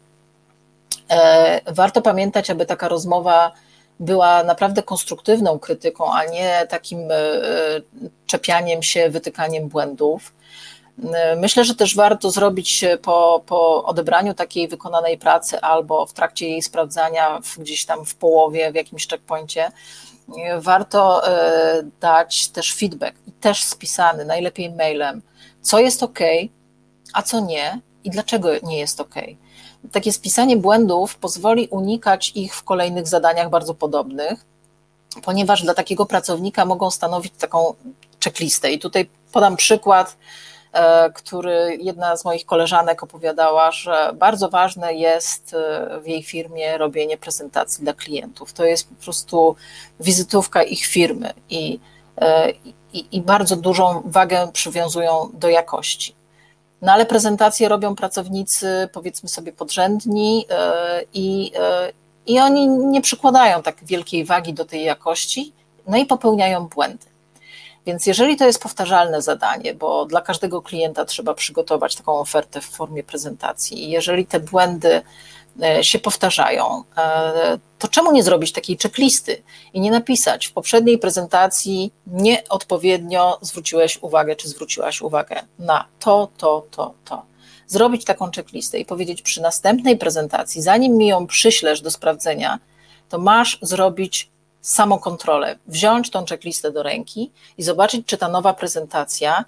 [1.66, 3.52] Warto pamiętać, aby taka rozmowa
[4.00, 7.14] była naprawdę konstruktywną krytyką, a nie takim e,
[8.26, 10.32] czepianiem się, wytykaniem błędów.
[11.14, 16.48] E, myślę, że też warto zrobić po, po odebraniu takiej wykonanej pracy albo w trakcie
[16.48, 19.72] jej sprawdzania w, gdzieś tam w połowie, w jakimś checkpoincie,
[20.38, 21.22] e, warto
[22.00, 25.22] dać też feedback też spisany, najlepiej mailem,
[25.62, 26.18] co jest ok,
[27.12, 29.14] a co nie i dlaczego nie jest ok
[29.92, 34.44] takie spisanie błędów pozwoli unikać ich w kolejnych zadaniach bardzo podobnych,
[35.24, 37.74] ponieważ dla takiego pracownika mogą stanowić taką
[38.24, 38.72] checklistę.
[38.72, 40.16] I tutaj podam przykład
[41.14, 45.56] który jedna z moich koleżanek opowiadała, że bardzo ważne jest
[46.02, 48.52] w jej firmie robienie prezentacji dla klientów.
[48.52, 49.56] To jest po prostu
[50.00, 51.80] wizytówka ich firmy i,
[52.92, 56.14] i, i bardzo dużą wagę przywiązują do jakości.
[56.82, 60.46] No ale prezentacje robią pracownicy, powiedzmy sobie, podrzędni
[61.14, 61.52] i,
[62.26, 65.52] i oni nie przykładają tak wielkiej wagi do tej jakości,
[65.88, 67.06] no i popełniają błędy.
[67.86, 72.64] Więc jeżeli to jest powtarzalne zadanie, bo dla każdego klienta trzeba przygotować taką ofertę w
[72.64, 75.02] formie prezentacji, jeżeli te błędy e,
[75.82, 79.42] się powtarzają, e, to czemu nie zrobić takiej checklisty
[79.72, 80.46] i nie napisać?
[80.46, 87.22] W poprzedniej prezentacji nieodpowiednio zwróciłeś uwagę, czy zwróciłaś uwagę na to, to, to, to.
[87.66, 92.58] Zrobić taką checklistę i powiedzieć przy następnej prezentacji, zanim mi ją przyślesz do sprawdzenia,
[93.08, 94.30] to masz zrobić
[94.60, 99.44] samokontrolę, wziąć tą checklistę do ręki i zobaczyć, czy ta nowa prezentacja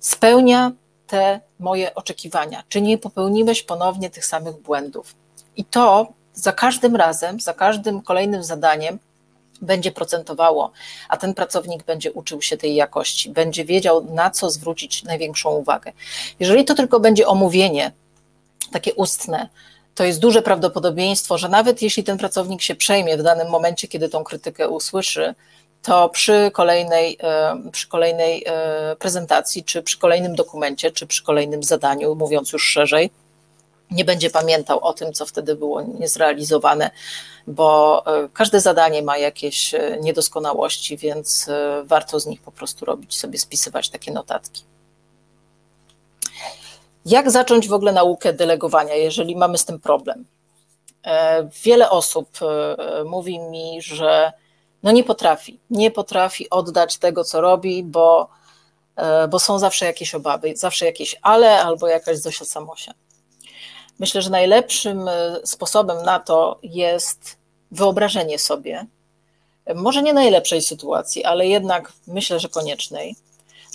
[0.00, 0.72] spełnia
[1.06, 5.14] te moje oczekiwania, czy nie popełniłeś ponownie tych samych błędów.
[5.56, 8.98] I to za każdym razem, za każdym kolejnym zadaniem
[9.62, 10.72] będzie procentowało,
[11.08, 15.92] a ten pracownik będzie uczył się tej jakości, będzie wiedział, na co zwrócić największą uwagę.
[16.40, 17.92] Jeżeli to tylko będzie omówienie,
[18.72, 19.48] takie ustne,
[19.94, 24.08] to jest duże prawdopodobieństwo, że nawet jeśli ten pracownik się przejmie w danym momencie, kiedy
[24.08, 25.34] tą krytykę usłyszy,
[25.82, 31.62] to przy kolejnej, e, przy kolejnej e, prezentacji, czy przy kolejnym dokumencie, czy przy kolejnym
[31.62, 33.10] zadaniu, mówiąc już szerzej,
[33.94, 36.90] nie będzie pamiętał o tym, co wtedy było niezrealizowane,
[37.46, 42.84] bo e, każde zadanie ma jakieś e, niedoskonałości, więc e, warto z nich po prostu
[42.84, 44.62] robić, sobie spisywać takie notatki.
[47.06, 50.24] Jak zacząć w ogóle naukę delegowania, jeżeli mamy z tym problem?
[51.64, 52.28] Wiele osób
[53.04, 54.32] mówi mi, że
[54.82, 58.28] no nie potrafi, nie potrafi oddać tego, co robi, bo,
[59.30, 62.94] bo są zawsze jakieś obawy, zawsze jakieś ale albo jakaś Zosia Samosia.
[63.98, 67.36] Myślę, że najlepszym e, sposobem na to jest
[67.70, 68.86] wyobrażenie sobie,
[69.74, 73.16] może nie najlepszej sytuacji, ale jednak myślę, że koniecznej,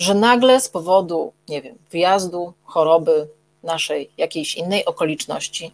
[0.00, 3.28] że nagle z powodu, nie wiem, wyjazdu, choroby
[3.62, 5.72] naszej, jakiejś innej okoliczności,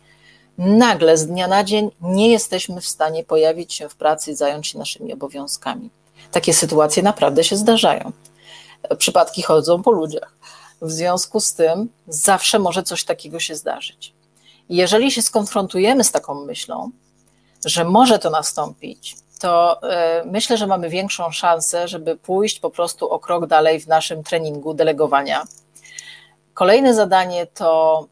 [0.59, 4.66] nagle z dnia na dzień nie jesteśmy w stanie pojawić się w pracy i zająć
[4.66, 5.90] się naszymi obowiązkami.
[6.32, 8.12] Takie sytuacje naprawdę się zdarzają.
[8.99, 10.36] Przypadki chodzą po ludziach.
[10.82, 14.15] W związku z tym zawsze może coś takiego się zdarzyć.
[14.68, 16.90] Jeżeli się skonfrontujemy z taką myślą,
[17.64, 23.10] że może to nastąpić, to e, myślę, że mamy większą szansę, żeby pójść po prostu
[23.10, 25.44] o krok dalej w naszym treningu delegowania.
[26.54, 28.06] Kolejne zadanie to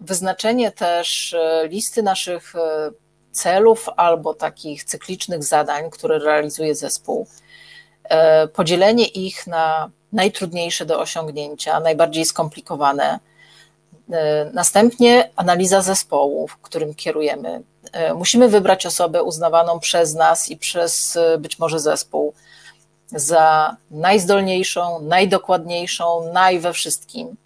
[0.00, 2.90] wyznaczenie też e, listy naszych e,
[3.32, 7.26] celów albo takich cyklicznych zadań, które realizuje zespół,
[8.54, 13.18] podzielenie ich na najtrudniejsze do osiągnięcia, najbardziej skomplikowane
[14.52, 17.62] następnie analiza zespołu, którym kierujemy.
[17.92, 22.34] E, musimy wybrać osobę uznawaną przez nas i przez e, być może zespół
[23.12, 27.36] za najzdolniejszą, najdokładniejszą, naj we wszystkim.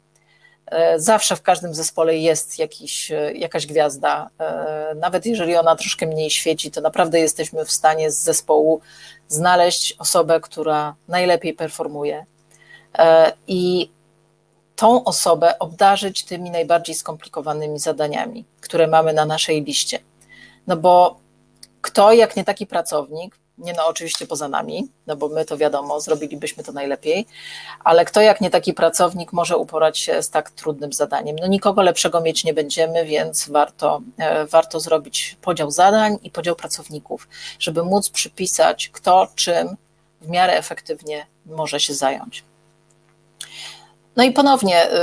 [0.96, 4.30] Zawsze w każdym zespole jest jakiś, jakaś gwiazda.
[4.96, 8.80] Nawet jeżeli ona troszkę mniej świeci, to naprawdę jesteśmy w stanie z zespołu
[9.28, 12.26] znaleźć osobę, która najlepiej performuje.
[13.46, 13.90] I
[14.76, 19.98] tą osobę obdarzyć tymi najbardziej skomplikowanymi zadaniami, które mamy na naszej liście.
[20.66, 21.16] No bo
[21.80, 26.00] kto, jak nie taki pracownik, nie no oczywiście poza nami, no bo my to wiadomo,
[26.00, 27.26] zrobilibyśmy to najlepiej,
[27.84, 31.36] ale kto jak nie taki pracownik może uporać się z tak trudnym zadaniem?
[31.40, 36.56] No nikogo lepszego mieć nie będziemy, więc warto, e, warto zrobić podział zadań i podział
[36.56, 39.76] pracowników, żeby móc przypisać kto czym
[40.20, 42.44] w miarę efektywnie może się zająć.
[44.16, 44.94] No i ponownie y,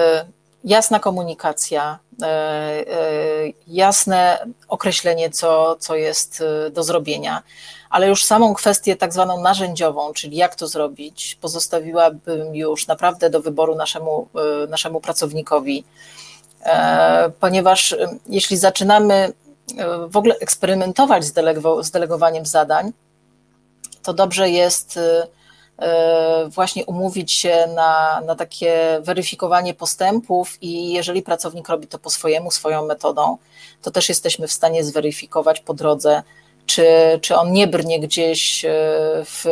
[0.63, 7.43] jasna komunikacja, y, y, jasne określenie, co, co jest do zrobienia,
[7.89, 13.41] ale już samą kwestię tak zwaną narzędziową, czyli jak to zrobić, pozostawiłabym już naprawdę do
[13.41, 14.27] wyboru naszemu,
[14.69, 15.83] naszemu pracownikowi,
[17.39, 17.95] ponieważ
[18.27, 19.33] jeśli zaczynamy
[20.07, 21.25] w ogóle eksperymentować
[21.81, 22.91] z delegowaniem zadań,
[24.03, 25.27] to dobrze jest E,
[26.49, 32.51] właśnie umówić się na, na takie weryfikowanie postępów i jeżeli pracownik robi to po swojemu,
[32.51, 33.37] swoją metodą,
[33.81, 36.23] to też jesteśmy w stanie zweryfikować po drodze,
[36.65, 36.85] czy,
[37.21, 38.69] czy on nie brnie gdzieś e,
[39.25, 39.49] w, e,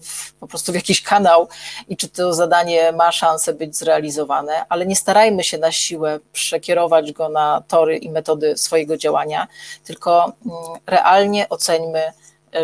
[0.00, 1.48] w, po prostu w jakiś kanał
[1.88, 7.12] i czy to zadanie ma szansę być zrealizowane, ale nie starajmy się na siłę przekierować
[7.12, 9.48] go na tory i metody swojego działania,
[9.84, 12.12] tylko mm, realnie oceńmy, E,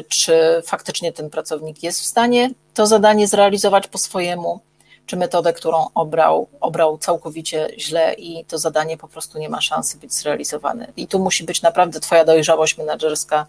[0.09, 4.61] czy faktycznie ten pracownik jest w stanie to zadanie zrealizować po swojemu,
[5.07, 9.99] czy metodę, którą obrał, obrał całkowicie źle i to zadanie po prostu nie ma szansy
[9.99, 10.93] być zrealizowane.
[10.97, 13.47] I tu musi być naprawdę Twoja dojrzałość menedżerska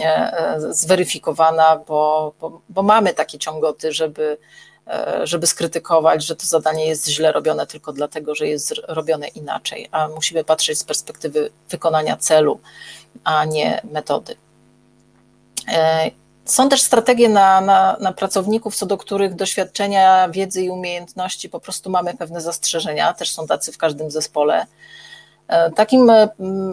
[0.00, 4.38] e, zweryfikowana, bo, bo, bo mamy takie ciągoty, żeby
[4.86, 9.88] E, żeby skrytykować, że to zadanie jest źle robione tylko dlatego, że jest robione inaczej,
[9.92, 12.60] a musimy patrzeć z perspektywy wykonania celu,
[13.24, 14.36] a nie metody.
[15.68, 16.10] E,
[16.44, 21.60] są też strategie na, na, na, pracowników, co do których doświadczenia, wiedzy i umiejętności po
[21.60, 24.66] prostu mamy pewne zastrzeżenia, też są tacy w każdym zespole.
[25.48, 26.12] E, takim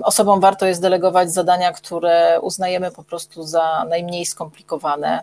[0.04, 5.22] osobom warto jest delegować zadania, które uznajemy po prostu za najmniej skomplikowane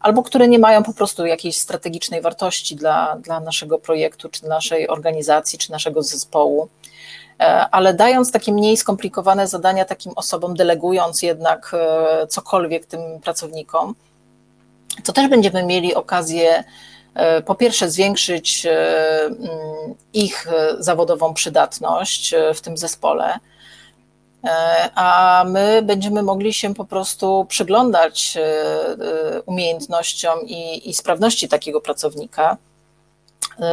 [0.00, 4.88] albo które nie mają po prostu jakiejś strategicznej wartości dla, dla naszego projektu, czy naszej
[4.88, 6.68] organizacji, czy naszego zespołu.
[7.40, 13.94] E, ale dając takie mniej skomplikowane zadania takim osobom, delegując jednak e, cokolwiek tym pracownikom,
[15.04, 16.64] to też będziemy mieli okazję
[17.14, 18.66] e, po pierwsze zwiększyć
[20.12, 20.46] ich
[20.78, 23.38] zawodową przydatność w tym zespole,
[24.94, 28.38] a my będziemy mogli się po prostu przyglądać
[29.46, 32.56] umiejętnościom i, i sprawności takiego pracownika.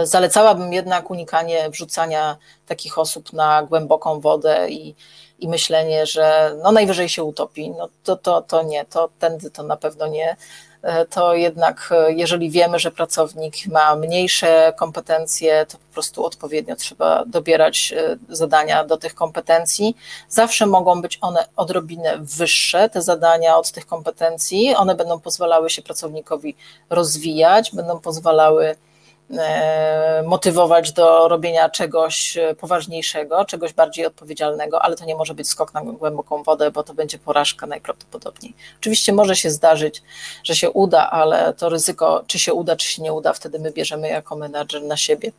[0.04, 4.96] Zalecałabym jednak unikanie wrzucania takich osób na głęboką wodę i,
[5.40, 7.70] i myślenie, że no najwyżej się utopi.
[7.70, 10.36] No to, to, to nie, to tędy to na pewno nie.
[10.86, 16.76] E, to jednak e, jeżeli wiemy, że pracownik ma mniejsze kompetencje, to po prostu odpowiednio
[16.76, 19.98] trzeba dobierać e, zadania do tych kompetencji.
[20.30, 24.76] Zawsze mogą być one odrobinę wyższe, te zadania od tych kompetencji.
[24.76, 26.56] One będą pozwalały się pracownikowi
[26.90, 28.76] rozwijać, będą pozwalały
[30.26, 35.82] motywować do robienia czegoś poważniejszego, czegoś bardziej odpowiedzialnego, ale to nie może być skok na
[35.82, 38.54] głęboką wodę, bo to będzie porażka najprawdopodobniej.
[38.80, 40.04] Oczywiście może się zdarzyć,
[40.44, 43.72] że się uda, ale to ryzyko, czy się uda, czy się nie uda, wtedy my
[43.72, 45.32] bierzemy jako menadżer na siebie.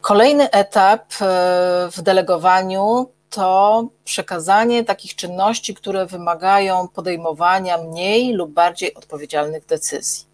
[0.00, 8.94] Kolejny etap e, w delegowaniu to przekazanie takich czynności, które wymagają podejmowania mniej lub bardziej
[8.94, 10.28] odpowiedzialnych decyzji.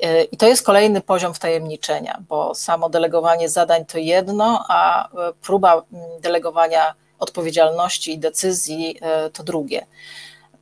[0.00, 5.32] E, I to jest kolejny poziom wtajemniczenia, bo samo delegowanie zadań to jedno, a e,
[5.42, 5.82] próba
[6.20, 9.86] delegowania odpowiedzialności i decyzji e, to drugie.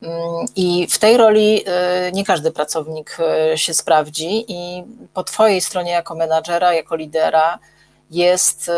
[0.01, 1.65] Mm, I w tej roli
[2.13, 3.17] nie każdy pracownik
[3.55, 4.83] się sprawdzi, i
[5.13, 7.59] po Twojej stronie, jako menadżera, jako lidera,
[8.11, 8.71] jest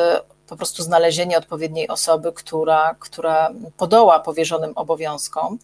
[0.47, 5.59] po prostu znalezienie odpowiedniej osoby, która, która podoła powierzonym obowiązkom.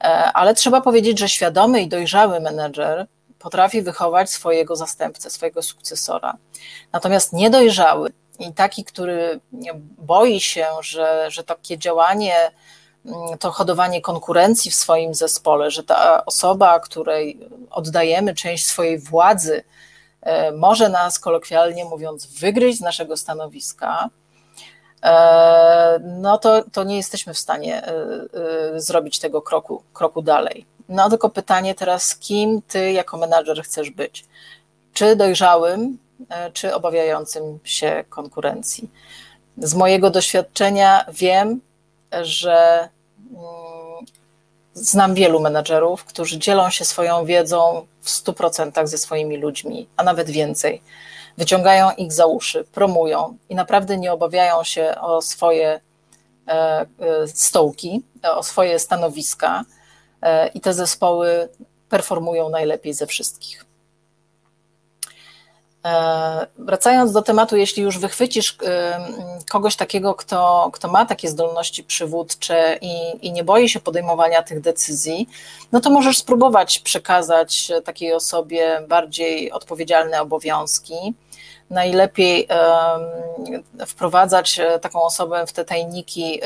[0.00, 3.06] E, ale trzeba powiedzieć, że świadomy i dojrzały menedżer
[3.38, 6.36] potrafi wychować swojego zastępcę, swojego sukcesora.
[6.92, 9.40] Natomiast niedojrzały i taki, który
[9.98, 12.34] boi się, że, że takie działanie,
[13.06, 19.64] mm, to hodowanie konkurencji w swoim zespole, że ta osoba, której oddajemy część swojej władzy,
[20.56, 24.10] może nas, kolokwialnie mówiąc, wygryźć z naszego stanowiska,
[25.02, 27.92] e, no to, to nie jesteśmy w stanie e,
[28.76, 30.66] zrobić tego kroku, kroku dalej.
[30.88, 34.24] No tylko pytanie teraz, kim ty jako menadżer chcesz być?
[34.92, 35.98] Czy dojrzałym,
[36.52, 38.90] czy obawiającym się konkurencji?
[39.58, 41.60] Z mojego doświadczenia wiem,
[42.22, 42.88] że
[43.30, 43.63] mm,
[44.74, 50.30] znam wielu menedżerów, którzy dzielą się swoją wiedzą w 100% ze swoimi ludźmi, a nawet
[50.30, 50.82] więcej.
[51.38, 55.80] Wyciągają ich za uszy, promują i naprawdę nie obawiają się o swoje
[56.48, 56.86] e, e,
[57.28, 59.64] stołki, o swoje stanowiska
[60.22, 61.48] e, i te zespoły
[61.88, 63.63] performują najlepiej ze wszystkich.
[65.84, 69.06] E, wracając do tematu, jeśli już wychwycisz e,
[69.50, 74.60] kogoś takiego, kto, kto ma takie zdolności przywódcze i, i nie boi się podejmowania tych
[74.60, 75.28] decyzji,
[75.72, 81.14] no to możesz spróbować przekazać takiej osobie bardziej odpowiedzialne obowiązki.
[81.70, 82.48] Najlepiej
[83.86, 86.40] wprowadzać e, taką osobę w te tajniki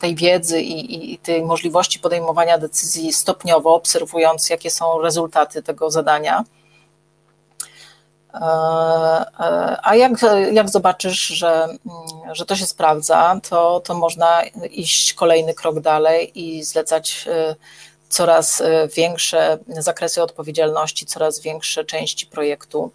[0.00, 6.44] tej wiedzy i, i tej możliwości podejmowania decyzji stopniowo, obserwując, jakie są rezultaty tego zadania
[9.82, 10.12] a jak,
[10.52, 11.78] jak zobaczysz, że, mm,
[12.34, 17.54] że to się sprawdza, to, to można iść kolejny krok dalej i zlecać e,
[18.08, 18.62] coraz
[18.96, 22.90] większe zakresy odpowiedzialności, coraz większe części projektu,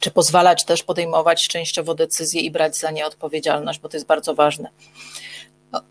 [0.00, 4.34] czy pozwalać też podejmować częściowo decyzje i brać za nie odpowiedzialność, bo to jest bardzo
[4.34, 4.68] ważne.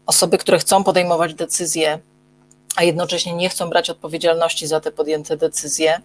[0.05, 1.99] Osoby, które chcą podejmować decyzje,
[2.76, 6.01] a jednocześnie nie chcą brać odpowiedzialności za te podjęte decyzje,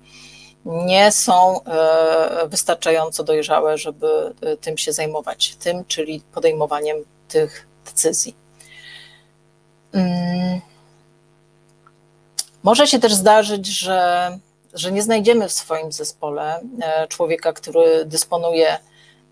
[0.64, 6.96] nie są e, wystarczająco dojrzałe, żeby e, tym się zajmować, tym, czyli podejmowaniem
[7.28, 8.34] tych decyzji.
[9.92, 10.61] Mm.
[12.62, 14.30] Może się też zdarzyć, że
[14.74, 16.61] że nie znajdziemy w swoim zespole
[17.08, 18.78] człowieka, który dysponuje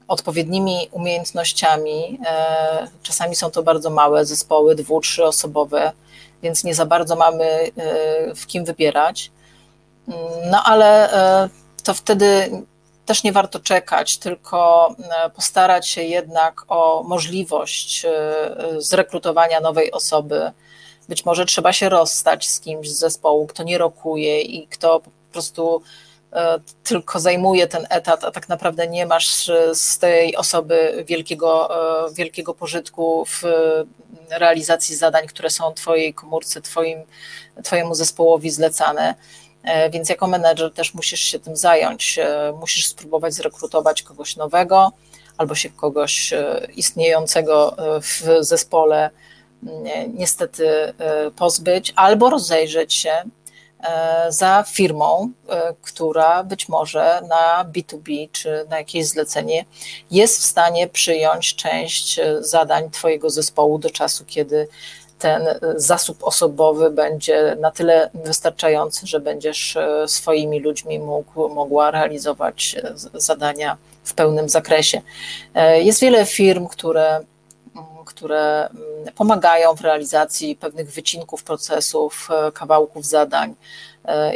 [0.09, 2.19] odpowiednimi umiejętnościami.
[3.03, 5.93] Czasami są to bardzo małe zespoły, dwu, trzyosobowe,
[6.43, 7.71] więc nie za bardzo mamy
[8.37, 9.31] w kim wybierać.
[10.51, 11.11] No ale
[11.85, 12.51] to wtedy
[13.09, 18.11] też nie warto czekać, tylko e, postarać się jednak o możliwość e,
[18.79, 20.53] zrekrutowania nowej osoby.
[21.09, 25.11] Być może trzeba się rozstać z kimś z zespołu, kto nie rokuje i kto po
[25.33, 25.83] prostu
[26.33, 31.71] e, tylko zajmuje ten etat, a tak naprawdę nie masz z tej osoby wielkiego,
[32.13, 33.43] wielkiego pożytku w
[34.31, 36.99] realizacji zadań, które są Twojej komórce, twoim,
[37.65, 39.15] Twojemu zespołowi zlecane.
[39.63, 42.19] E, więc jako menedżer też musisz się tym zająć.
[42.19, 44.93] E, musisz spróbować zrekrutować kogoś nowego
[45.37, 49.11] albo się kogoś e, istniejącego w zespole
[50.15, 50.95] niestety
[51.37, 53.13] pozbyć, albo rozejrzeć się
[54.29, 55.33] za firmą,
[55.83, 59.65] która być może na B2B czy na jakieś zlecenie
[60.11, 64.69] jest w stanie przyjąć część zadań Twojego zespołu do czasu, kiedy
[65.19, 72.77] ten zasób osobowy będzie na tyle wystarczający, że będziesz e, swoimi ludźmi mógł, mogła realizować
[72.79, 75.01] e, zadania w pełnym zakresie.
[75.79, 77.09] Jest wiele firm, które,
[77.77, 83.55] mm, które mm, pomagają w realizacji pewnych wycinków procesów, kawałków zadań.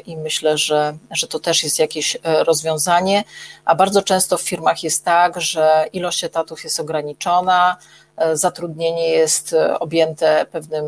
[0.06, 3.24] I myślę, że, że to też jest jakieś rozwiązanie.
[3.64, 7.76] A bardzo często w firmach jest tak, że ilość etatów jest ograniczona,
[8.32, 10.84] zatrudnienie jest e, objęte pewnym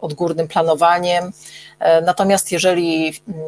[0.00, 1.32] odgórnym planowaniem.
[1.78, 3.42] E, natomiast jeżeli mm,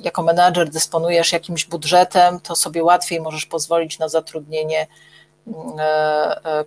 [0.00, 4.86] jako menadżer dysponujesz jakimś budżetem, to sobie łatwiej możesz pozwolić na zatrudnienie
[5.46, 5.56] mm,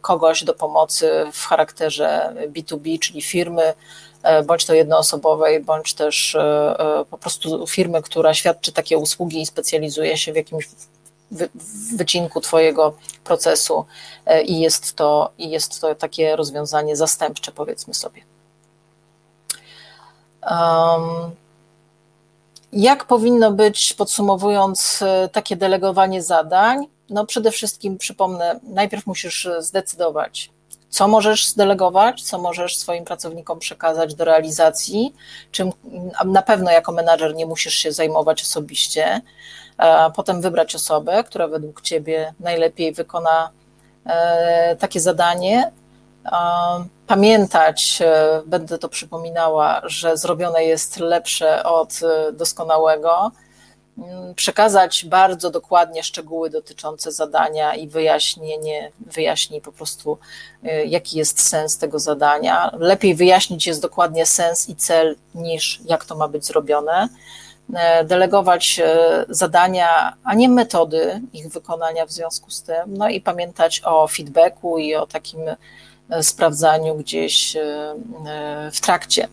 [0.01, 3.73] kogoś do pomocy w charakterze B2B, czyli firmy,
[4.45, 6.37] bądź to jednoosobowej, bądź też
[7.09, 10.67] po prostu firmy, która świadczy takie usługi i specjalizuje się w jakimś
[11.95, 13.85] wycinku Twojego procesu
[14.25, 18.21] e, i jest to, i jest to takie rozwiązanie zastępcze, powiedzmy sobie.
[20.51, 21.31] Um,
[22.73, 26.87] jak powinno być, podsumowując, e, takie delegowanie zadań?
[27.09, 30.49] No, przede wszystkim przypomnę, najpierw musisz zdecydować,
[30.89, 35.13] co możesz zdelegować, co możesz swoim pracownikom przekazać do realizacji,
[35.51, 35.71] czym
[36.25, 39.21] na pewno jako menadżer nie musisz się zajmować osobiście
[40.15, 43.49] potem wybrać osobę, która według Ciebie najlepiej wykona
[44.05, 45.71] e, takie zadanie.
[47.07, 53.31] Pamiętać, e, będę to przypominała, że zrobione jest lepsze od e, doskonałego.
[54.07, 60.17] Mm, przekazać bardzo dokładnie szczegóły dotyczące zadania i wyjaśnienie, wyjaśnij po prostu,
[60.85, 62.71] jaki jest sens tego zadania.
[62.79, 67.09] Lepiej wyjaśnić jest dokładnie sens i cel, niż jak to ma być zrobione.
[67.73, 72.75] E, delegować e, zadania, a nie metody ich wykonania w związku z tym.
[72.87, 75.41] No i pamiętać o feedbacku i o takim
[76.09, 77.57] e, sprawdzaniu gdzieś
[78.71, 79.27] w trakcie.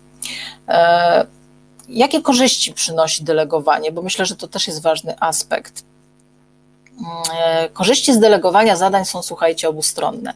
[1.88, 3.92] Jakie korzyści przynosi delegowanie?
[3.92, 5.84] Bo myślę, że to też jest ważny aspekt.
[7.72, 10.34] Korzyści z delegowania zadań są, słuchajcie, obustronne.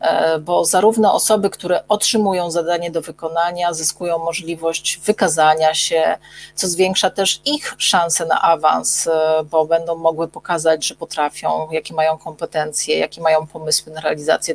[0.00, 6.18] E, bo zarówno osoby, które otrzymują zadanie do wykonania, zyskują możliwość wykazania się,
[6.54, 11.94] co zwiększa też ich szanse na awans, e, bo będą mogły pokazać, że potrafią, jakie
[11.94, 14.54] mają kompetencje, jakie mają pomysły na realizację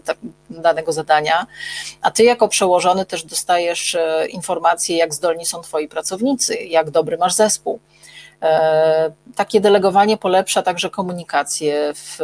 [0.49, 1.47] danego zadania.
[2.01, 7.17] A ty, jako przełożony, też dostajesz e, informacje, jak zdolni są twoi pracownicy, jak dobry
[7.17, 7.79] masz zespół.
[9.35, 12.17] Takie delegowanie polepsza także komunikację w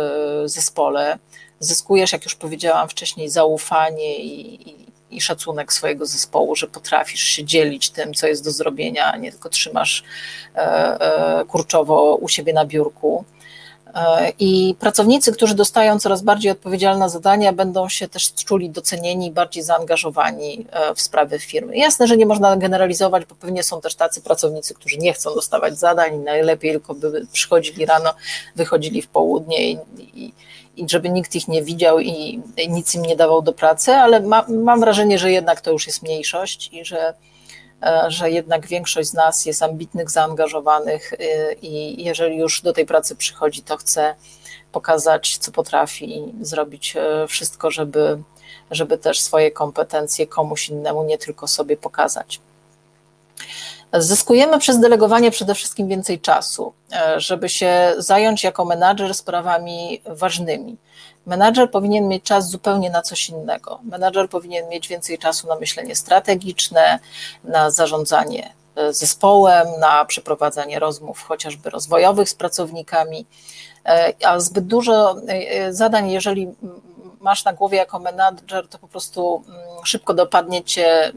[0.45, 1.17] zespole
[1.59, 4.75] zyskujesz, jak już powiedziałam wcześniej, zaufanie i, i,
[5.11, 9.49] i, szacunek swojego zespołu, że potrafisz się dzielić tym, co jest do zrobienia, nie tylko
[9.49, 10.03] trzymasz
[10.55, 13.25] e, e, kurczowo u siebie na biurku.
[13.95, 19.63] E, I pracownicy, którzy dostają coraz bardziej odpowiedzialne zadania, będą się też czuli docenieni, bardziej
[19.63, 20.65] zaangażowani
[20.95, 21.77] w sprawy firmy.
[21.77, 25.79] Jasne, że nie można generalizować, bo pewnie są też tacy pracownicy, którzy nie chcą dostawać
[25.79, 28.13] zadań, najlepiej tylko by przychodzili rano,
[28.55, 29.77] wychodzili w południe i,
[30.13, 30.33] i
[30.79, 34.45] i żeby nikt ich nie widział i nic im nie dawał do pracy, ale ma,
[34.47, 37.13] mam wrażenie, że jednak to już jest mniejszość i że, e,
[38.07, 43.15] że jednak większość z nas jest ambitnych, zaangażowanych e, i jeżeli już do tej pracy
[43.15, 44.15] przychodzi, to chce
[44.71, 48.21] pokazać, co potrafi i zrobić e, wszystko, żeby,
[48.71, 52.39] żeby też swoje kompetencje komuś innemu, nie tylko sobie pokazać.
[53.93, 60.77] Zyskujemy przez delegowanie przede wszystkim więcej czasu, e, żeby się zająć jako menadżer sprawami ważnymi.
[61.29, 63.79] Menadżer powinien mieć czas zupełnie na coś innego.
[63.83, 66.99] Menadżer powinien mieć więcej czasu na myślenie strategiczne,
[67.43, 68.53] na zarządzanie
[68.89, 73.25] zespołem, na przeprowadzanie rozmów chociażby rozwojowych z pracownikami,
[74.25, 75.15] a zbyt dużo
[75.69, 76.47] zadań, jeżeli
[77.19, 81.11] masz na głowie jako menadżer, to po prostu mm, szybko dopadnie cię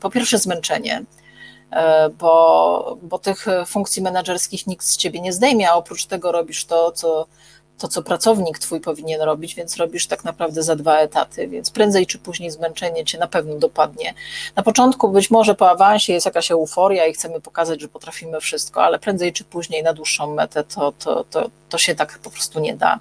[0.00, 1.04] po pierwsze zmęczenie,
[2.18, 6.92] bo, bo tych funkcji menedżerskich nikt z ciebie nie zdejmie, a oprócz tego robisz to,
[6.92, 7.26] co
[7.80, 12.06] to, co pracownik twój powinien robić, więc robisz tak naprawdę za dwa etaty, więc prędzej
[12.06, 14.14] czy później zmęczenie cię na pewno dopadnie.
[14.56, 18.84] Na początku być może po awansie jest jakaś euforia i chcemy pokazać, że potrafimy wszystko,
[18.84, 22.60] ale prędzej czy później na dłuższą metę to, to, to, to się tak po prostu
[22.60, 22.98] nie da.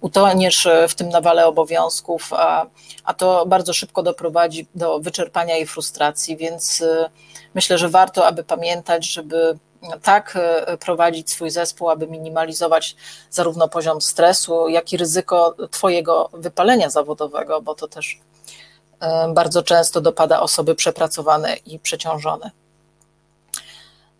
[0.00, 2.66] Utoniesz w tym nawale obowiązków, a,
[3.04, 7.10] a to bardzo szybko doprowadzi do wyczerpania i frustracji, więc y,
[7.54, 9.58] myślę, że warto, aby pamiętać, żeby
[10.02, 12.96] tak e, prowadzić swój zespół, aby minimalizować
[13.30, 18.18] zarówno poziom stresu, jak i ryzyko Twojego wypalenia zawodowego, bo to też
[19.00, 22.50] e, bardzo często dopada osoby przepracowane i przeciążone.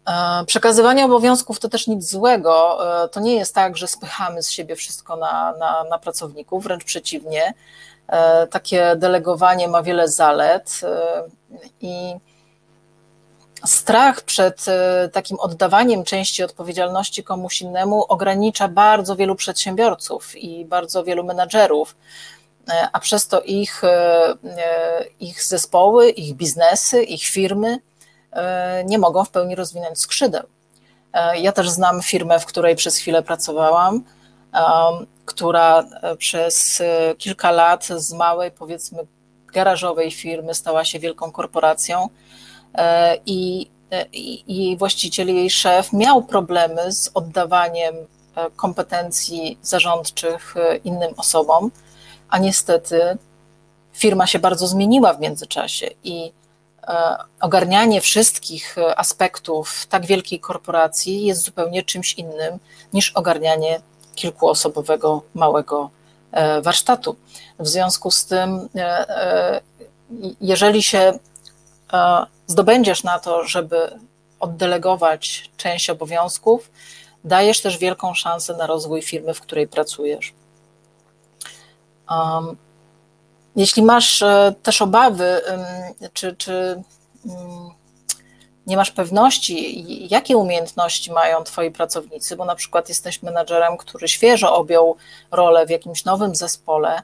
[0.09, 2.79] E, przekazywanie obowiązków to też nic złego.
[3.13, 7.55] To nie jest tak, że spychamy z siebie wszystko na, na, na pracowników, wręcz przeciwnie.
[8.51, 10.81] Takie delegowanie ma wiele zalet
[11.81, 12.17] i
[13.65, 21.05] strach przed e, takim oddawaniem części odpowiedzialności komuś innemu ogranicza bardzo wielu przedsiębiorców i bardzo
[21.05, 21.97] wielu menadżerów,
[22.69, 24.35] e, a przez to ich, e,
[25.21, 27.79] ich zespoły, ich biznesy, ich firmy
[28.85, 30.43] nie mogą w pełni rozwinąć skrzydeł.
[31.35, 34.05] Ja też znam firmę, w której przez chwilę pracowałam,
[35.25, 35.85] która
[36.19, 36.83] przez
[37.19, 39.07] kilka lat z małej, powiedzmy,
[39.53, 42.09] garażowej firmy stała się wielką korporacją
[43.27, 50.55] i, e, i, i właściciel, jej szef miał problemy z oddawaniem e, kompetencji zarządczych
[50.85, 51.71] innym osobom,
[52.29, 53.19] a niestety
[53.93, 56.33] firma się bardzo zmieniła w międzyczasie i
[57.41, 62.59] ogarnianie wszystkich aspektów tak wielkiej korporacji jest zupełnie czymś innym
[62.93, 63.81] niż ogarnianie
[64.15, 65.91] kilkuosobowego małego
[66.63, 67.17] warsztatu.
[67.59, 68.69] W związku z tym,
[70.41, 71.19] jeżeli się
[72.47, 73.99] zdobędziesz na to, żeby
[74.41, 76.71] oddelegować część obowiązków,
[77.25, 80.35] dajesz też wielką szansę na rozwój firmy, w której pracujesz.
[82.11, 82.57] Um,
[83.57, 85.41] jeśli masz e, też obawy,
[86.13, 86.83] czy, czy
[88.67, 94.57] nie masz pewności, jakie umiejętności mają Twoi pracownicy, bo na przykład jesteś menadżerem, który świeżo
[94.57, 94.97] objął
[95.31, 97.03] rolę w jakimś nowym zespole,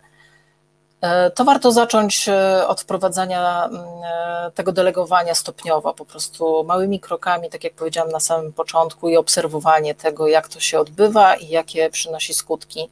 [1.34, 7.50] to warto zacząć e, od wprowadzania mm, e, tego delegowania stopniowo, po prostu małymi krokami,
[7.50, 11.90] tak jak powiedziałam na samym początku, i obserwowanie tego, jak to się odbywa i jakie
[11.90, 12.88] przynosi skutki.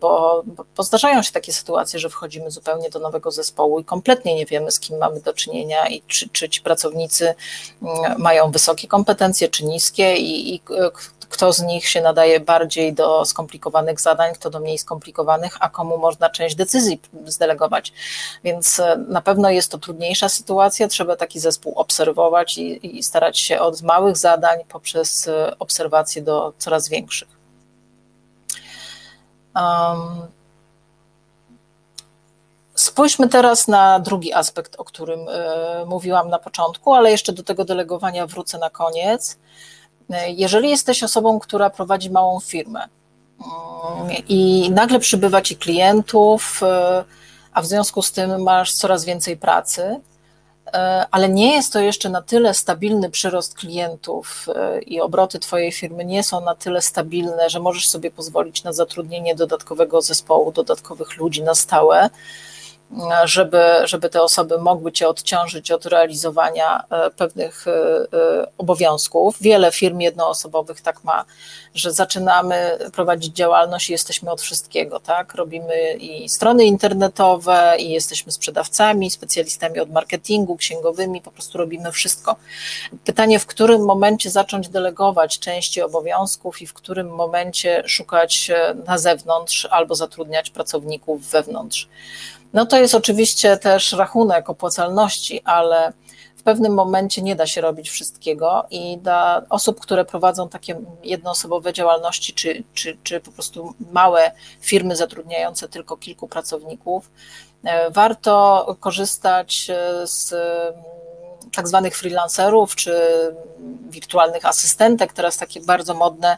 [0.00, 0.42] Bo,
[0.76, 4.70] bo zdarzają się takie sytuacje, że wchodzimy zupełnie do nowego zespołu i kompletnie nie wiemy,
[4.70, 7.34] z kim mamy do czynienia i czy, czy ci pracownicy
[7.82, 10.62] mm, mają wysokie kompetencje, czy niskie, i, i
[11.32, 15.98] kto z nich się nadaje bardziej do skomplikowanych zadań, kto do mniej skomplikowanych, a komu
[15.98, 17.92] można część decyzji zdelegować.
[18.44, 23.38] Więc e, na pewno jest to trudniejsza sytuacja, trzeba taki zespół obserwować i, i starać
[23.38, 27.28] się od małych zadań poprzez e, obserwacje do coraz większych.
[29.56, 30.22] Um,
[32.74, 37.64] Spójrzmy teraz na drugi aspekt, o którym y, mówiłam na początku, ale jeszcze do tego
[37.64, 39.38] delegowania wrócę na koniec.
[40.28, 42.88] Jeżeli jesteś osobą, która prowadzi małą firmę
[43.98, 47.04] mm, i nagle przybywa ci klientów, e,
[47.52, 50.00] a w związku z tym masz coraz więcej pracy,
[50.66, 55.72] e, ale nie jest to jeszcze na tyle stabilny przyrost klientów e, i obroty Twojej
[55.72, 61.16] firmy nie są na tyle stabilne, że możesz sobie pozwolić na zatrudnienie dodatkowego zespołu, dodatkowych
[61.16, 62.10] ludzi na stałe
[63.24, 69.36] żeby, żeby te osoby mogły Cię odciążyć od realizowania e, pewnych e, e, obowiązków.
[69.40, 71.24] Wiele firm jednoosobowych tak ma,
[71.74, 75.34] że zaczynamy prowadzić działalność i jesteśmy od wszystkiego, tak?
[75.34, 82.36] Robimy i strony internetowe, i jesteśmy sprzedawcami, specjalistami od marketingu, księgowymi, po prostu robimy wszystko.
[83.04, 88.50] Pytanie, w którym momencie zacząć delegować części obowiązków i w którym momencie szukać
[88.86, 91.88] na zewnątrz albo zatrudniać pracowników wewnątrz.
[92.52, 95.92] No to jest oczywiście też rachunek opłacalności, ale
[96.36, 101.72] w pewnym momencie nie da się robić wszystkiego i dla osób, które prowadzą takie jednoosobowe
[101.72, 107.10] działalności, czy, czy, czy po prostu małe firmy zatrudniające tylko kilku pracowników,
[107.64, 110.34] e, warto korzystać e, z
[111.56, 112.94] tak zwanych freelancerów czy
[113.90, 115.12] wirtualnych asystentek.
[115.12, 116.36] Teraz takie bardzo modne,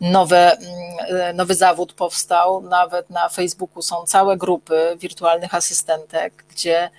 [0.00, 2.62] nowe, mm, nowy zawód powstał.
[2.62, 6.90] Nawet na Facebooku są całe grupy wirtualnych asystentek, gdzie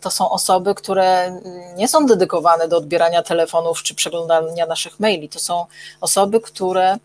[0.00, 1.40] to są osoby, które
[1.76, 5.28] nie są dedykowane do odbierania telefonów czy przeglądania naszych maili.
[5.28, 5.66] To są
[6.00, 6.96] osoby, które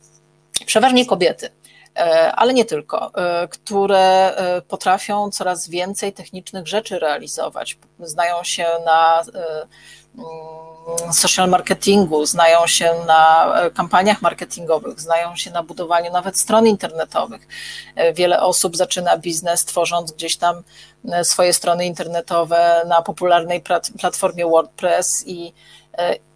[0.65, 1.49] przeważnie kobiety,
[2.35, 3.11] ale nie tylko,
[3.49, 4.33] które
[4.67, 7.77] potrafią coraz więcej technicznych rzeczy realizować.
[7.99, 9.23] Znają się na
[10.17, 16.67] Mm, social marketingu, znają się na e, kampaniach marketingowych, znają się na budowaniu nawet stron
[16.67, 17.47] internetowych.
[17.95, 20.63] E, wiele osób zaczyna biznes tworząc gdzieś tam
[21.11, 23.63] e, swoje strony internetowe na popularnej
[23.99, 25.53] platformie WordPress i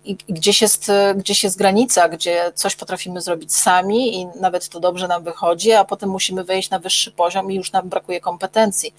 [0.06, 5.08] i gdzieś jest, gdzieś jest granica, gdzie coś potrafimy zrobić sami i nawet to dobrze
[5.08, 8.94] nam wychodzi, a potem musimy wejść na wyższy poziom i już nam brakuje kompetencji.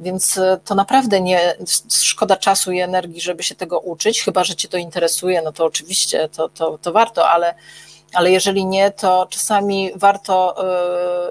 [0.00, 1.56] Więc to naprawdę nie
[1.90, 5.64] szkoda czasu i energii, żeby się tego uczyć, chyba że Cię to interesuje, no to
[5.64, 7.54] oczywiście to, to, to warto, ale,
[8.12, 10.56] ale jeżeli nie, to czasami warto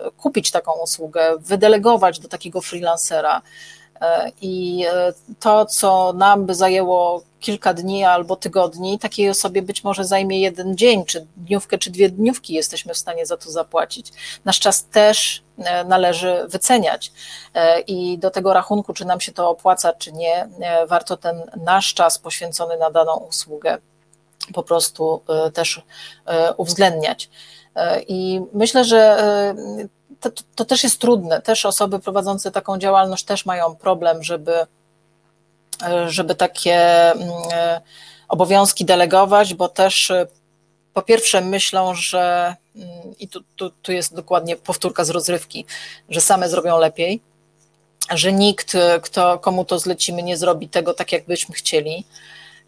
[0.07, 3.41] y, kupić taką usługę, wydelegować do takiego freelancera.
[4.03, 9.83] E, I e, to, co nam by zajęło kilka dni albo tygodni, takiej osobie być
[9.83, 14.11] może zajmie jeden dzień, czy dniówkę, czy dwie dniówki jesteśmy w stanie za to zapłacić.
[14.45, 17.11] Nasz czas też e, należy wyceniać
[17.87, 20.47] i do tego rachunku, czy nam się to opłaca, czy nie,
[20.87, 23.77] warto ten nasz czas poświęcony na daną usługę
[24.53, 25.21] po prostu
[25.53, 25.81] też
[26.57, 27.29] uwzględniać.
[28.07, 29.17] I myślę, że
[30.19, 31.41] to, to, też jest trudne.
[31.41, 34.53] Też osoby prowadzące taką działalność też mają problem, żeby,
[36.07, 37.31] żeby takie mm,
[38.27, 40.11] obowiązki delegować, bo też
[40.93, 42.89] po pierwsze myślą, że mm,
[43.19, 45.65] i tu, tu, tu jest dokładnie powtórka z rozrywki,
[46.09, 47.21] że same zrobią lepiej,
[48.11, 52.05] że nikt, kto, komu to zlecimy, nie zrobi tego tak, jak byśmy chcieli,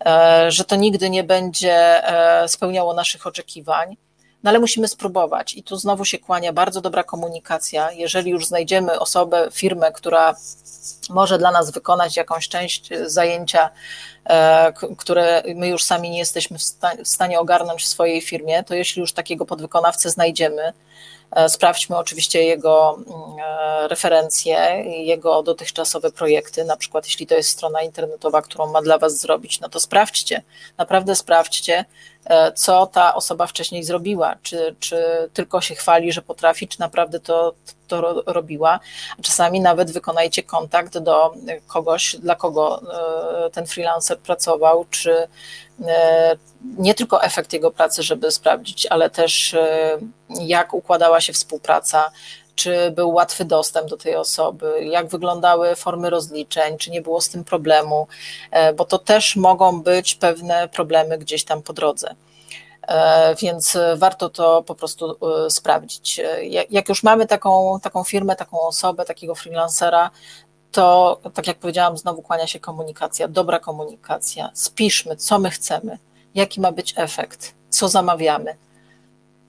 [0.05, 3.97] e, że to nigdy nie będzie e, spełniało naszych oczekiwań
[4.45, 5.53] no ale musimy spróbować.
[5.53, 7.91] I tu znowu się kłania bardzo dobra komunikacja.
[7.91, 10.35] Jeżeli już znajdziemy osobę, firmę, która
[11.09, 13.69] może dla nas wykonać jakąś część zajęcia,
[14.25, 16.57] e, które my już sami nie jesteśmy
[17.03, 20.73] w stanie ogarnąć w swojej firmie, to jeśli już takiego podwykonawcę znajdziemy,
[21.31, 27.49] e, sprawdźmy oczywiście jego mm, e, referencje, jego dotychczasowe projekty, na przykład jeśli to jest
[27.49, 30.41] strona internetowa, którą ma dla Was zrobić, no to sprawdźcie,
[30.77, 32.14] naprawdę sprawdźcie, E,
[32.55, 34.97] co ta osoba wcześniej zrobiła, czy, czy
[35.33, 37.53] tylko się chwali, że potrafi, czy naprawdę to,
[37.87, 38.79] to robiła.
[39.21, 41.33] Czasami nawet wykonajcie kontakt do
[41.67, 42.81] kogoś, dla kogo
[43.45, 45.27] e, ten freelancer pracował, czy
[45.87, 46.37] e,
[46.77, 49.55] nie tylko efekt jego pracy, żeby sprawdzić, ale też
[50.39, 52.11] jak układała się współpraca,
[52.55, 57.29] czy był łatwy dostęp do tej osoby, jak wyglądały formy rozliczeń, czy nie było z
[57.29, 58.07] tym problemu,
[58.51, 62.15] e, bo to też mogą być pewne problemy gdzieś tam po drodze.
[62.87, 66.21] E, więc warto to po prostu e, sprawdzić.
[66.69, 70.11] Jak już mamy taką, taką firmę, taką osobę, takiego freelancera,
[70.71, 74.51] to tak jak powiedziałam, znowu kłania się komunikacja, dobra komunikacja.
[74.53, 75.97] Spiszmy, co my chcemy,
[76.35, 78.55] jaki ma być efekt, co zamawiamy,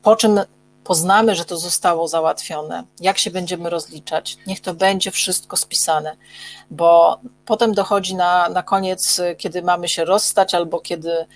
[0.03, 0.41] po czym
[0.87, 6.17] poznamy, że to zostało załatwione, jak się będziemy rozliczać, niech to będzie wszystko spisane,
[6.71, 11.27] bo potem dochodzi na, na koniec, kiedy mamy się rozstać albo kiedy,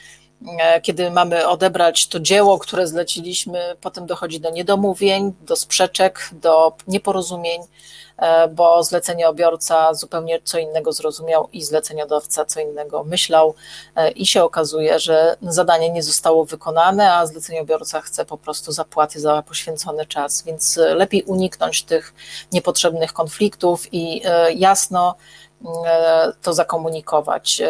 [0.83, 7.63] kiedy mamy odebrać to dzieło, które zleciliśmy, potem dochodzi do niedomówień, do sprzeczek, do nieporozumień
[8.21, 13.55] E, bo zleceniobiorca zupełnie co innego zrozumiał i zleceniodawca co innego myślał.
[13.97, 19.21] E, i się okazuje, że zadanie nie zostało wykonane, a zleceniobiorca chce po prostu zapłaty
[19.21, 22.15] za poświęcony czas, więc lepiej uniknąć tych
[22.53, 25.15] niepotrzebnych konfliktów i e, jasno
[26.43, 27.63] to zakomunikować.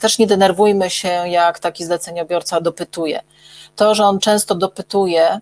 [0.00, 3.20] Też nie denerwujmy się, jak taki zleceniobiorca dopytuje.
[3.76, 5.40] To, że on często dopytuje,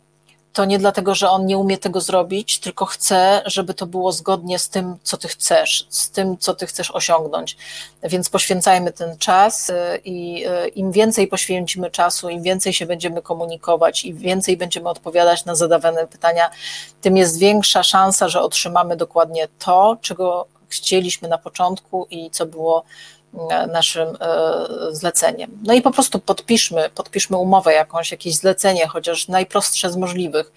[0.56, 4.58] to nie dlatego, że on nie umie tego zrobić, tylko chce, żeby to było zgodnie
[4.58, 7.56] z tym, co ty chcesz, z tym, co ty chcesz osiągnąć.
[8.02, 14.04] Więc poświęcajmy ten czas y, i im więcej poświęcimy czasu, im więcej się będziemy komunikować,
[14.04, 16.50] im więcej będziemy odpowiadać na zadawane pytania,
[17.00, 22.84] tym jest większa szansa, że otrzymamy dokładnie to, czego chcieliśmy na początku i co było
[23.50, 24.56] E, naszym e,
[24.90, 25.58] zleceniem.
[25.62, 30.52] No i po prostu podpiszmy, podpiszmy umowę jakąś, jakieś zlecenie, chociaż najprostsze z możliwych,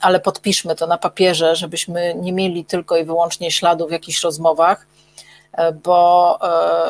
[0.00, 4.86] ale podpiszmy to na papierze, żebyśmy nie mieli tylko i wyłącznie śladów w jakichś rozmowach,
[5.52, 6.38] e, bo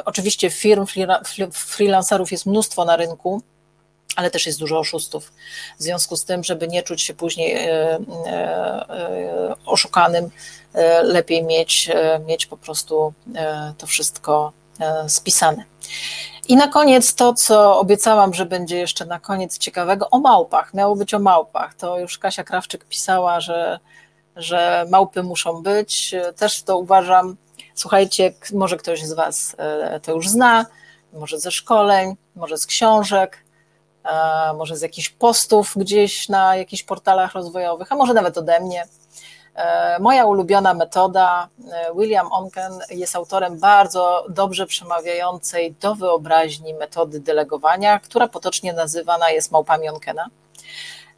[0.05, 0.87] oczywiście firm,
[1.53, 3.43] freelancerów jest mnóstwo na rynku,
[4.17, 5.33] ale też jest dużo oszustów.
[5.79, 7.69] W związku z tym, żeby nie czuć się później
[9.67, 10.31] oszukanym,
[11.03, 11.91] lepiej mieć,
[12.27, 13.13] mieć po prostu
[13.79, 15.65] to wszystko E, spisane.
[16.49, 20.75] I na koniec to, co obiecałam, że będzie jeszcze na koniec ciekawego, o małpach.
[20.75, 21.75] Miało być o małpach.
[21.75, 23.79] To już Kasia Krawczyk pisała, że,
[24.37, 26.15] że małpy muszą być.
[26.37, 27.37] Też to uważam
[27.75, 29.57] Słuchajcie, może ktoś z Was
[30.03, 30.67] to już zna,
[31.13, 33.45] może ze szkoleń, może z książek,
[34.59, 38.85] może z jakichś postów gdzieś na jakichś portalach rozwojowych, a może nawet ode mnie.
[39.55, 47.21] E, moja ulubiona metoda, e, William Onken jest autorem bardzo dobrze przemawiającej do wyobraźni metody
[47.21, 50.27] delegowania, która potocznie nazywana jest małpami Onkena.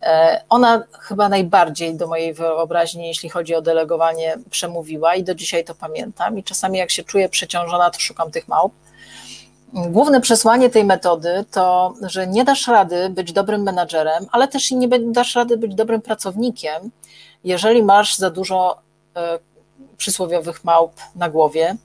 [0.03, 5.64] E, ona chyba najbardziej do mojej wyobraźni, jeśli chodzi o delegowanie, przemówiła i do dzisiaj
[5.64, 6.39] to pamiętam.
[6.39, 8.72] I czasami, jak się czuję przeciążona, to szukam tych małp.
[9.72, 14.76] Główne przesłanie tej metody to, że nie dasz rady być dobrym menadżerem, ale też i
[14.76, 16.90] nie dasz rady być dobrym pracownikiem,
[17.44, 18.78] jeżeli masz za dużo
[19.16, 19.38] e,
[19.96, 21.76] przysłowiowych małp na głowie,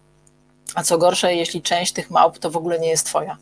[0.75, 3.37] a co gorsze, jeśli część tych małp to w ogóle nie jest twoja.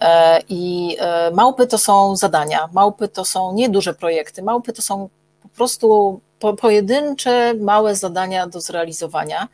[0.00, 5.08] E, I e, małpy to są zadania, małpy to są nieduże projekty, małpy to są
[5.42, 6.20] po prostu
[6.60, 9.48] pojedyncze, małe zadania do zrealizowania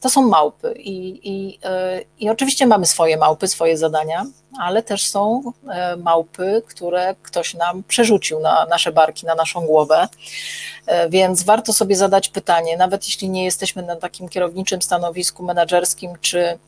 [0.00, 0.74] to są małpy.
[0.78, 4.26] I, i, e, I oczywiście mamy swoje małpy, swoje zadania,
[4.60, 10.08] ale też są e, małpy, które ktoś nam przerzucił na nasze barki, na naszą głowę.
[10.86, 16.12] E, więc warto sobie zadać pytanie, nawet jeśli nie jesteśmy na takim kierowniczym stanowisku menedżerskim,
[16.20, 16.58] czy,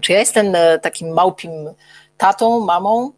[0.00, 1.52] czy ja jestem takim małpim
[2.16, 3.10] tatą, mamą,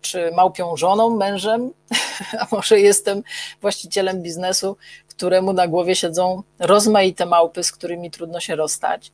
[0.00, 1.70] czy małpią żoną, mężem,
[2.40, 3.22] a może jestem
[3.60, 4.76] właścicielem biznesu,
[5.16, 9.12] któremu na głowie siedzą rozmaite małpy, z którymi trudno się rozstać.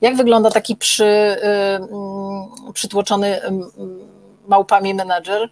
[0.00, 3.40] Jak wygląda taki przy, y, mm, przytłoczony
[4.46, 5.50] małpami menadżer?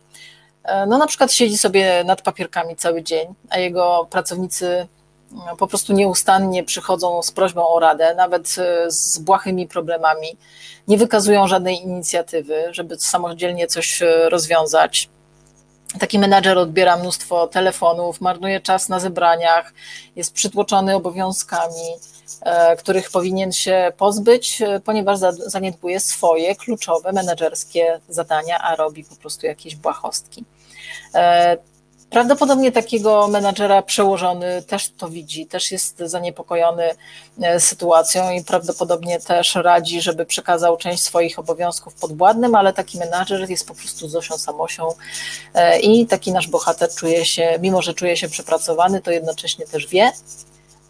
[0.65, 4.87] E, no na przykład siedzi sobie nad papierkami cały dzień, a jego pracownicy
[5.33, 10.37] no, po prostu nieustannie przychodzą z prośbą o radę, nawet e, z błahymi problemami,
[10.89, 15.09] nie wykazują żadnej inicjatywy, żeby samodzielnie coś rozwiązać
[15.99, 19.73] Taki menadżer odbiera mnóstwo telefonów, marnuje czas na zebraniach,
[20.17, 21.97] jest przytłoczony obowiązkami,
[22.43, 29.17] e, których powinien się pozbyć, e, ponieważ zaniedbuje swoje kluczowe menedżerskie zadania, a robi po
[29.17, 30.45] prostu jakieś błahostki.
[32.11, 36.91] Prawdopodobnie takiego menadżera przełożony też to widzi, też jest zaniepokojony
[37.43, 43.51] e, sytuacją i prawdopodobnie też radzi, żeby przekazał część swoich obowiązków podwładnym, ale taki menadżer
[43.51, 44.89] jest po prostu Zosią Samosią
[45.55, 49.87] e, i taki nasz bohater czuje się, mimo że czuje się przepracowany, to jednocześnie też
[49.87, 50.13] wie,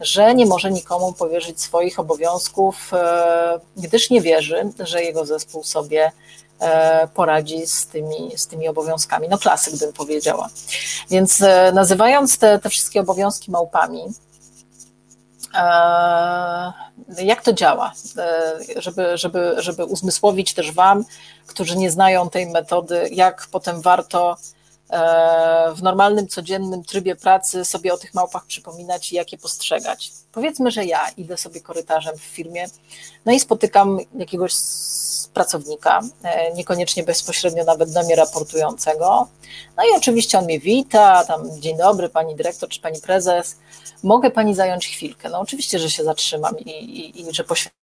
[0.00, 6.12] że nie może nikomu powierzyć swoich obowiązków, e, gdyż nie wierzy, że jego zespół sobie
[7.14, 9.28] poradzi z tymi, z tymi obowiązkami.
[9.28, 10.48] No klasyk bym powiedziała.
[11.10, 14.02] Więc e, nazywając te, te wszystkie obowiązki małpami,
[15.54, 16.72] e,
[17.18, 17.92] jak to działa,
[18.76, 21.04] żeby, żeby, żeby uzmysłowić też Wam,
[21.46, 24.36] którzy nie znają tej metody, jak potem warto
[25.74, 30.12] w normalnym, codziennym trybie pracy sobie o tych małpach przypominać i jak je postrzegać.
[30.32, 32.66] Powiedzmy, że ja idę sobie korytarzem w firmie,
[33.26, 34.54] no i spotykam jakiegoś
[35.34, 39.28] pracownika, e, niekoniecznie bezpośrednio nawet do mnie raportującego.
[39.76, 43.56] No i oczywiście on mnie wita, tam dzień dobry pani dyrektor czy pani prezes,
[44.02, 45.28] mogę pani zająć chwilkę.
[45.28, 47.79] No oczywiście, że się zatrzymam i, i, i że poświęcę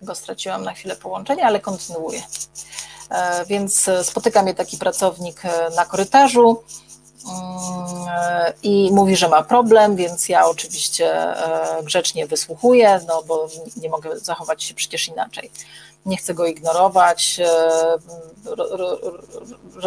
[0.00, 2.22] Chyba straciłam na chwilę połączenie, ale kontynuuję.
[3.10, 6.62] E, więc spotyka mnie taki pracownik e, na korytarzu
[7.28, 11.34] mm, e, i mówi, że ma problem, więc ja oczywiście
[11.82, 15.50] grzecznie wysłuchuję, no bo nie mogę zachować się przecież inaczej.
[16.06, 17.40] Nie chcę go ignorować.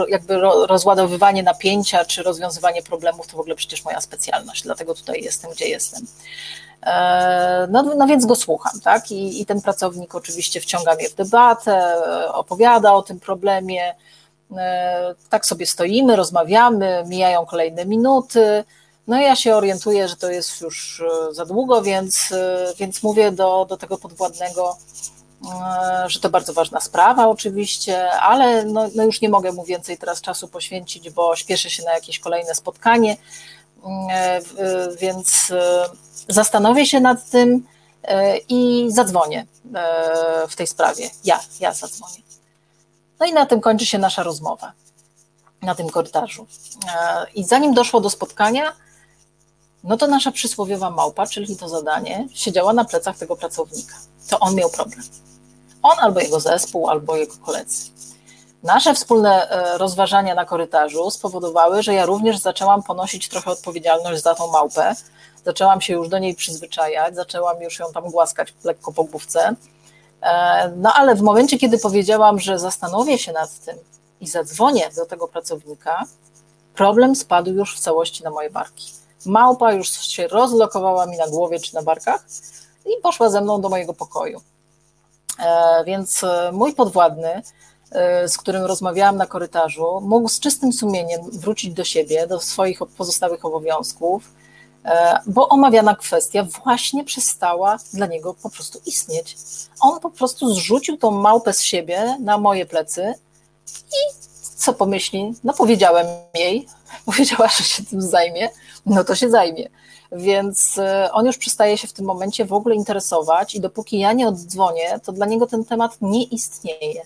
[0.07, 5.51] Jakby rozładowywanie napięcia czy rozwiązywanie problemów to w ogóle przecież moja specjalność, dlatego tutaj jestem,
[5.51, 6.07] gdzie jestem.
[6.83, 9.11] E, no, no więc go słucham, tak?
[9.11, 11.95] I, I ten pracownik oczywiście wciąga mnie w debatę,
[12.33, 13.95] opowiada o tym problemie.
[14.57, 18.63] E, tak sobie stoimy, rozmawiamy, mijają kolejne minuty.
[19.07, 22.33] No i ja się orientuję, że to jest już e, za długo, więc,
[22.77, 24.77] więc mówię do, do tego podwładnego,
[26.07, 30.21] że to bardzo ważna sprawa oczywiście, ale no, no już nie mogę mu więcej teraz
[30.21, 33.17] czasu poświęcić, bo śpieszę się na jakieś kolejne spotkanie,
[34.99, 35.51] więc
[36.29, 37.67] zastanowię się nad tym
[38.03, 41.09] e, i zadzwonię e, w tej sprawie.
[41.23, 42.23] Ja, ja zadzwonię.
[43.19, 44.73] No i na tym kończy się nasza rozmowa,
[45.61, 46.47] na tym korytarzu.
[46.95, 48.73] E, I zanim doszło do spotkania,
[49.83, 53.95] no to nasza przysłowiowa małpa, czyli to zadanie, siedziała na plecach tego pracownika.
[54.29, 55.03] To on miał problem.
[55.83, 57.91] On albo jego zespół, albo jego koledzy.
[58.63, 64.35] Nasze wspólne e, rozważania na korytarzu spowodowały, że ja również zaczęłam ponosić trochę odpowiedzialność za
[64.35, 64.95] tą małpę.
[65.45, 69.55] Zaczęłam się już do niej przyzwyczajać, zaczęłam już ją tam głaskać lekko po główce.
[70.21, 73.77] E, no ale w momencie, kiedy powiedziałam, że zastanowię się nad tym
[74.19, 76.03] i zadzwonię do tego pracownika,
[76.75, 78.93] problem spadł już w całości na moje barki.
[79.25, 82.25] Małpa już się rozlokowała mi na głowie czy na barkach
[82.85, 84.41] i poszła ze mną do mojego pokoju.
[85.39, 87.41] E, więc mój podwładny
[88.27, 93.45] z którym rozmawiałam na korytarzu, mógł z czystym sumieniem wrócić do siebie, do swoich pozostałych
[93.45, 94.33] obowiązków,
[94.85, 99.37] e, bo omawiana kwestia właśnie przestała dla niego po prostu istnieć.
[99.81, 103.13] On po prostu zrzucił tą małpę z siebie na moje plecy
[103.67, 104.21] i
[104.55, 105.33] co pomyśli?
[105.43, 106.67] No powiedziałem jej,
[107.05, 108.49] powiedziała, że się tym zajmie,
[108.85, 109.69] no to się zajmie.
[110.11, 114.13] Więc e, on już przestaje się w tym momencie w ogóle interesować i dopóki ja
[114.13, 117.01] nie oddzwonię, to dla niego ten temat nie istnieje.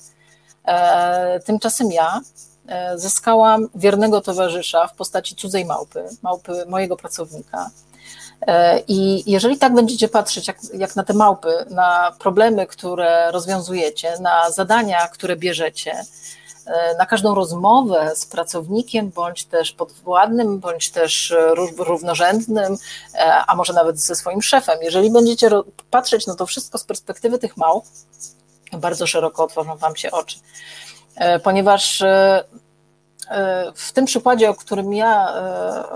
[0.67, 2.21] E, tymczasem ja
[2.67, 7.69] e, zyskałam wiernego towarzysza w postaci cudzej małpy, małpy mojego pracownika.
[8.47, 14.19] E, I jeżeli tak będziecie patrzeć, jak, jak na te małpy, na problemy, które rozwiązujecie,
[14.19, 16.03] na zadania, które bierzecie,
[16.97, 21.33] na każdą rozmowę z pracownikiem, bądź też podwładnym, bądź też
[21.77, 22.77] równorzędnym,
[23.47, 25.49] a może nawet ze swoim szefem, jeżeli będziecie
[25.91, 27.85] patrzeć na to wszystko z perspektywy tych małp,
[28.75, 30.39] bardzo szeroko otworzą Wam się oczy.
[31.15, 32.43] E, ponieważ e,
[33.29, 35.33] e, w tym przykładzie, o którym ja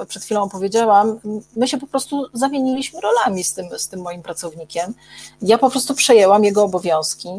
[0.07, 1.19] przed chwilą opowiedziałam,
[1.55, 4.93] my się po prostu zamieniliśmy rolami z tym, z tym moim pracownikiem.
[5.41, 7.29] Ja po prostu przejęłam jego obowiązki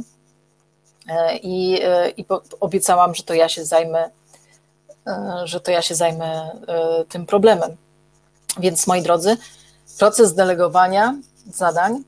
[1.43, 1.81] i,
[2.17, 2.25] i
[2.61, 4.11] obiecałam, że to ja się zajmę,
[5.45, 6.51] że to ja się zajmę
[7.09, 7.77] tym problemem.
[8.59, 9.37] Więc moi drodzy,
[9.99, 11.15] proces delegowania
[11.53, 12.05] zadań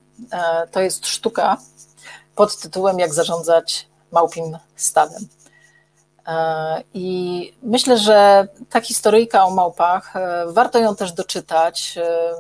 [0.70, 1.56] to jest sztuka,
[2.42, 5.28] pod tytułem Jak zarządzać małpim stadem.
[6.26, 11.98] E, I myślę, że ta historyjka o małpach, e, warto ją też doczytać.
[11.98, 12.34] E,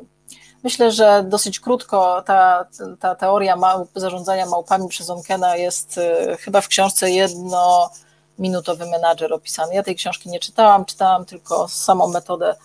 [0.64, 2.66] myślę, że dosyć krótko ta,
[3.00, 6.00] ta teoria małp, zarządzania małpami przez Onkena jest
[6.40, 9.74] chyba w książce jednominutowy menadżer opisany.
[9.74, 12.56] Ja tej książki nie czytałam, czytałam tylko samą metodę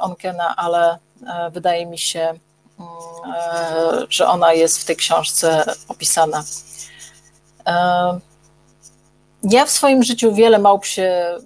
[0.00, 0.98] Onkena, ale
[1.52, 2.34] wydaje mi się,
[4.08, 6.44] że ona jest w tej książce opisana.
[7.66, 8.20] E,
[9.42, 11.38] ja w swoim życiu wiele małp się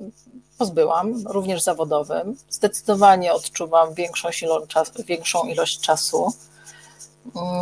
[0.59, 2.37] pozbyłam, również zawodowym.
[2.51, 4.29] Zdecydowanie odczuwam większą,
[5.07, 6.33] większą ilość czasu.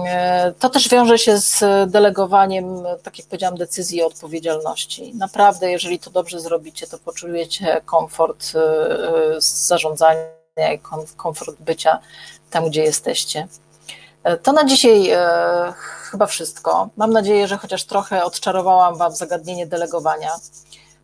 [0.07, 5.15] E, to też wiąże się z delegowaniem, tak jak powiedziałam, decyzji i odpowiedzialności.
[5.15, 8.45] Naprawdę, jeżeli to dobrze zrobicie, to poczujecie komfort
[9.39, 10.79] z zarządzania i
[11.17, 11.99] komfort bycia
[12.51, 13.49] tam, gdzie jesteście.
[14.25, 15.73] E, to na dzisiaj e,
[16.11, 16.89] chyba wszystko.
[16.97, 20.31] Mam nadzieję, że chociaż trochę odczarowałam Wam zagadnienie delegowania.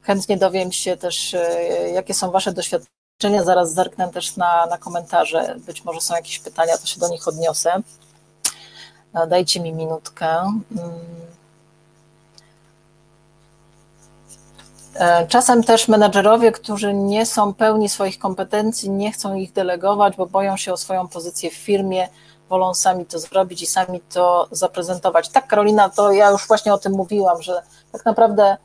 [0.02, 3.44] Chętnie dowiem się też, e, jakie są Wasze doświadczenia.
[3.44, 5.54] Zaraz zerknę też na, na komentarze.
[5.58, 7.82] Być może są jakieś pytania, to się do nich odniosę.
[9.28, 10.52] Dajcie mi minutkę.
[15.28, 20.56] Czasem też menedżerowie, którzy nie są pełni swoich kompetencji, nie chcą ich delegować, bo boją
[20.56, 22.08] się o swoją pozycję w firmie,
[22.52, 25.28] wolą sami to zrobić i sami to zaprezentować.
[25.28, 27.62] Tak, Karolina, to ja już właśnie o tym mówiłam, że
[27.92, 28.56] tak naprawdę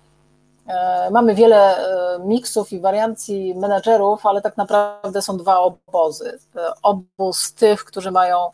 [0.68, 6.40] e, mamy wiele e, miksów i wariancji menedżerów, ale tak naprawdę są dwa obozy.
[6.56, 8.50] E, obóz tych, którzy mają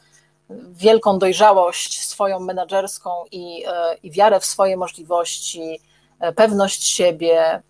[0.72, 3.64] wielką dojrzałość swoją menedżerską i,
[4.04, 5.80] i wiarę w swoje możliwości,
[6.36, 7.62] pewność siebie,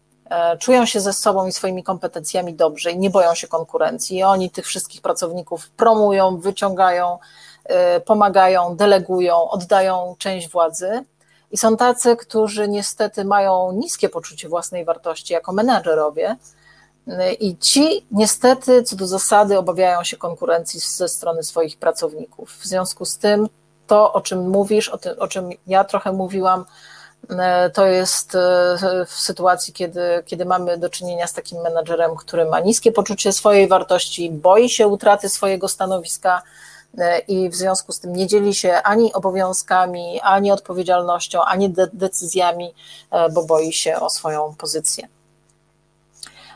[0.59, 4.17] czują się ze sobą i swoimi kompetencjami dobrze i nie boją się konkurencji.
[4.17, 7.17] I oni tych wszystkich pracowników promują, wyciągają,
[7.71, 11.05] Y, pomagają, delegują, oddają część władzy.
[11.51, 16.35] I są tacy, którzy niestety mają niskie poczucie własnej wartości jako menedżerowie.
[17.39, 22.51] I ci niestety, co do zasady, obawiają się konkurencji ze strony swoich pracowników.
[22.51, 23.49] W związku z tym,
[23.87, 26.65] to, o czym mówisz, o, tym, o czym ja trochę mówiłam,
[27.73, 28.37] to jest
[29.07, 33.67] w sytuacji, kiedy, kiedy mamy do czynienia z takim menedżerem, który ma niskie poczucie swojej
[33.67, 36.41] wartości, boi się utraty swojego stanowiska,
[36.97, 41.87] E, i w związku z tym nie dzieli się ani obowiązkami, ani odpowiedzialnością, ani de
[41.93, 42.73] decyzjami,
[43.11, 45.07] e, bo boi się o swoją pozycję.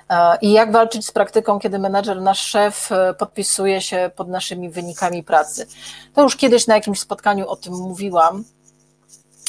[0.10, 5.23] E, I jak walczyć z praktyką, kiedy menedżer, nasz szef podpisuje się pod naszymi wynikami
[5.23, 5.68] pracy?
[6.14, 8.44] To już kiedyś na jakimś spotkaniu o tym mówiłam,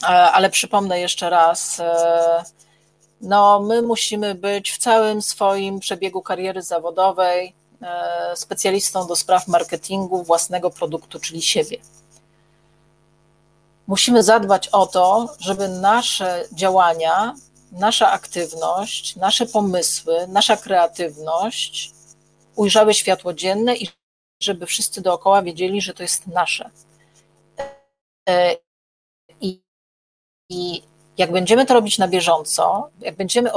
[0.06, 1.82] ale przypomnę jeszcze raz.
[3.20, 10.22] No, my musimy być w całym swoim przebiegu kariery zawodowej E, specjalistą do spraw marketingu
[10.22, 11.78] własnego produktu, czyli siebie.
[13.86, 17.34] musimy zadbać o to, żeby nasze działania,
[17.72, 21.92] nasza aktywność, nasze pomysły, nasza kreatywność
[22.56, 23.88] ujrzały światło dzienne i
[24.42, 26.70] żeby wszyscy dookoła wiedzieli, że to jest nasze.
[30.50, 30.82] I,
[31.18, 33.50] jak będziemy to robić na bieżąco, jak będziemy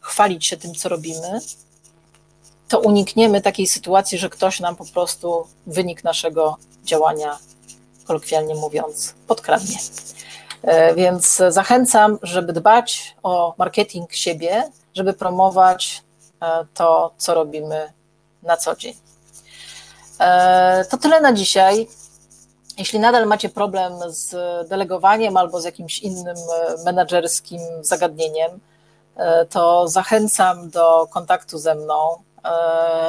[0.00, 1.40] chwalić się tym, co robimy,
[2.68, 7.38] to unikniemy takiej sytuacji, że ktoś nam po prostu wynik naszego działania,
[8.04, 9.76] kolokwialnie mówiąc, podkradnie.
[10.62, 16.02] E, więc zachęcam, żeby dbać o marketing siebie, żeby promować
[16.42, 17.92] e, to, co robimy
[18.42, 18.94] na co dzień.
[20.20, 21.88] E, to tyle na dzisiaj.
[22.78, 24.34] Jeśli nadal macie problem z
[24.68, 26.36] delegowaniem albo z jakimś innym
[26.84, 28.60] menedżerskim zagadnieniem,
[29.50, 32.16] to zachęcam do kontaktu ze mną.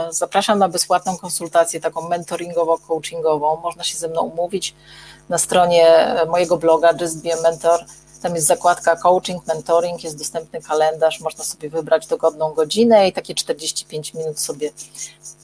[0.10, 3.62] Zapraszam na bezpłatną konsultację, taką mentoringowo-coachingową.
[3.62, 4.76] Można się ze mną umówić
[5.30, 7.86] na stronie mojego bloga Just Be a Mentor.
[8.22, 13.36] Tam jest zakładka coaching, mentoring, jest dostępny kalendarz, można sobie wybrać dogodną godzinę i takie
[13.36, 14.72] 45 minut sobie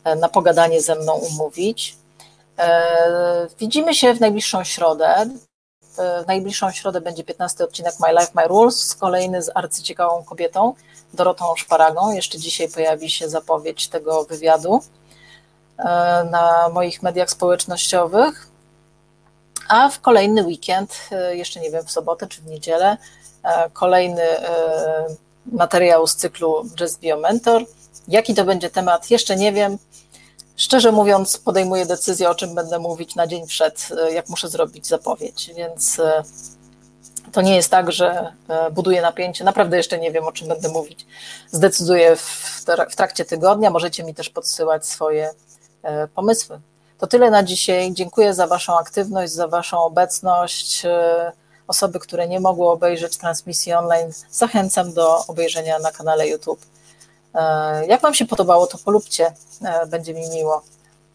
[0.04, 1.98] e, na pogadanie ze mną umówić.
[2.58, 5.30] E, widzimy się w najbliższą środę.
[5.98, 10.74] E, w najbliższą środę będzie 15 odcinek My Life, My Rules, kolejny z arcyciekawą kobietą,
[11.14, 12.12] Dorotą Szparagą.
[12.12, 14.82] Jeszcze dzisiaj pojawi się zapowiedź tego wywiadu
[16.32, 18.48] na moich mediach społecznościowych.
[19.68, 22.98] A w kolejny weekend, e, jeszcze nie wiem, w sobotę czy w niedzielę,
[23.44, 25.06] e, kolejny e,
[25.46, 27.66] materiał z cyklu Just Bio Mentor.
[28.08, 29.78] Jaki to będzie temat, jeszcze nie wiem.
[30.56, 35.52] Szczerze mówiąc, podejmuję decyzję, o czym będę mówić na dzień przed, jak muszę zrobić zapowiedź,
[35.56, 36.02] więc
[37.32, 38.34] to nie jest tak, że
[38.72, 39.44] buduję napięcie.
[39.44, 41.06] Naprawdę jeszcze nie wiem, o czym będę mówić.
[41.52, 43.70] Zdecyduję w trakcie tygodnia.
[43.70, 45.30] Możecie mi też podsyłać swoje
[46.16, 46.60] pomysły.
[46.98, 47.94] To tyle na dzisiaj.
[47.94, 50.86] Dziękuję za Waszą aktywność, za Waszą obecność.
[50.86, 51.32] E,
[51.68, 56.66] osoby, które nie mogły obejrzeć transmisji online, zachęcam do obejrzenia na kanale YouTube.
[57.36, 60.64] E, jak Wam się podobało, to polubcie, e, będzie mi miło.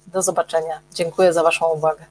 [0.07, 0.81] Do zobaczenia.
[0.95, 2.07] Dziękuję za Waszą uwagę.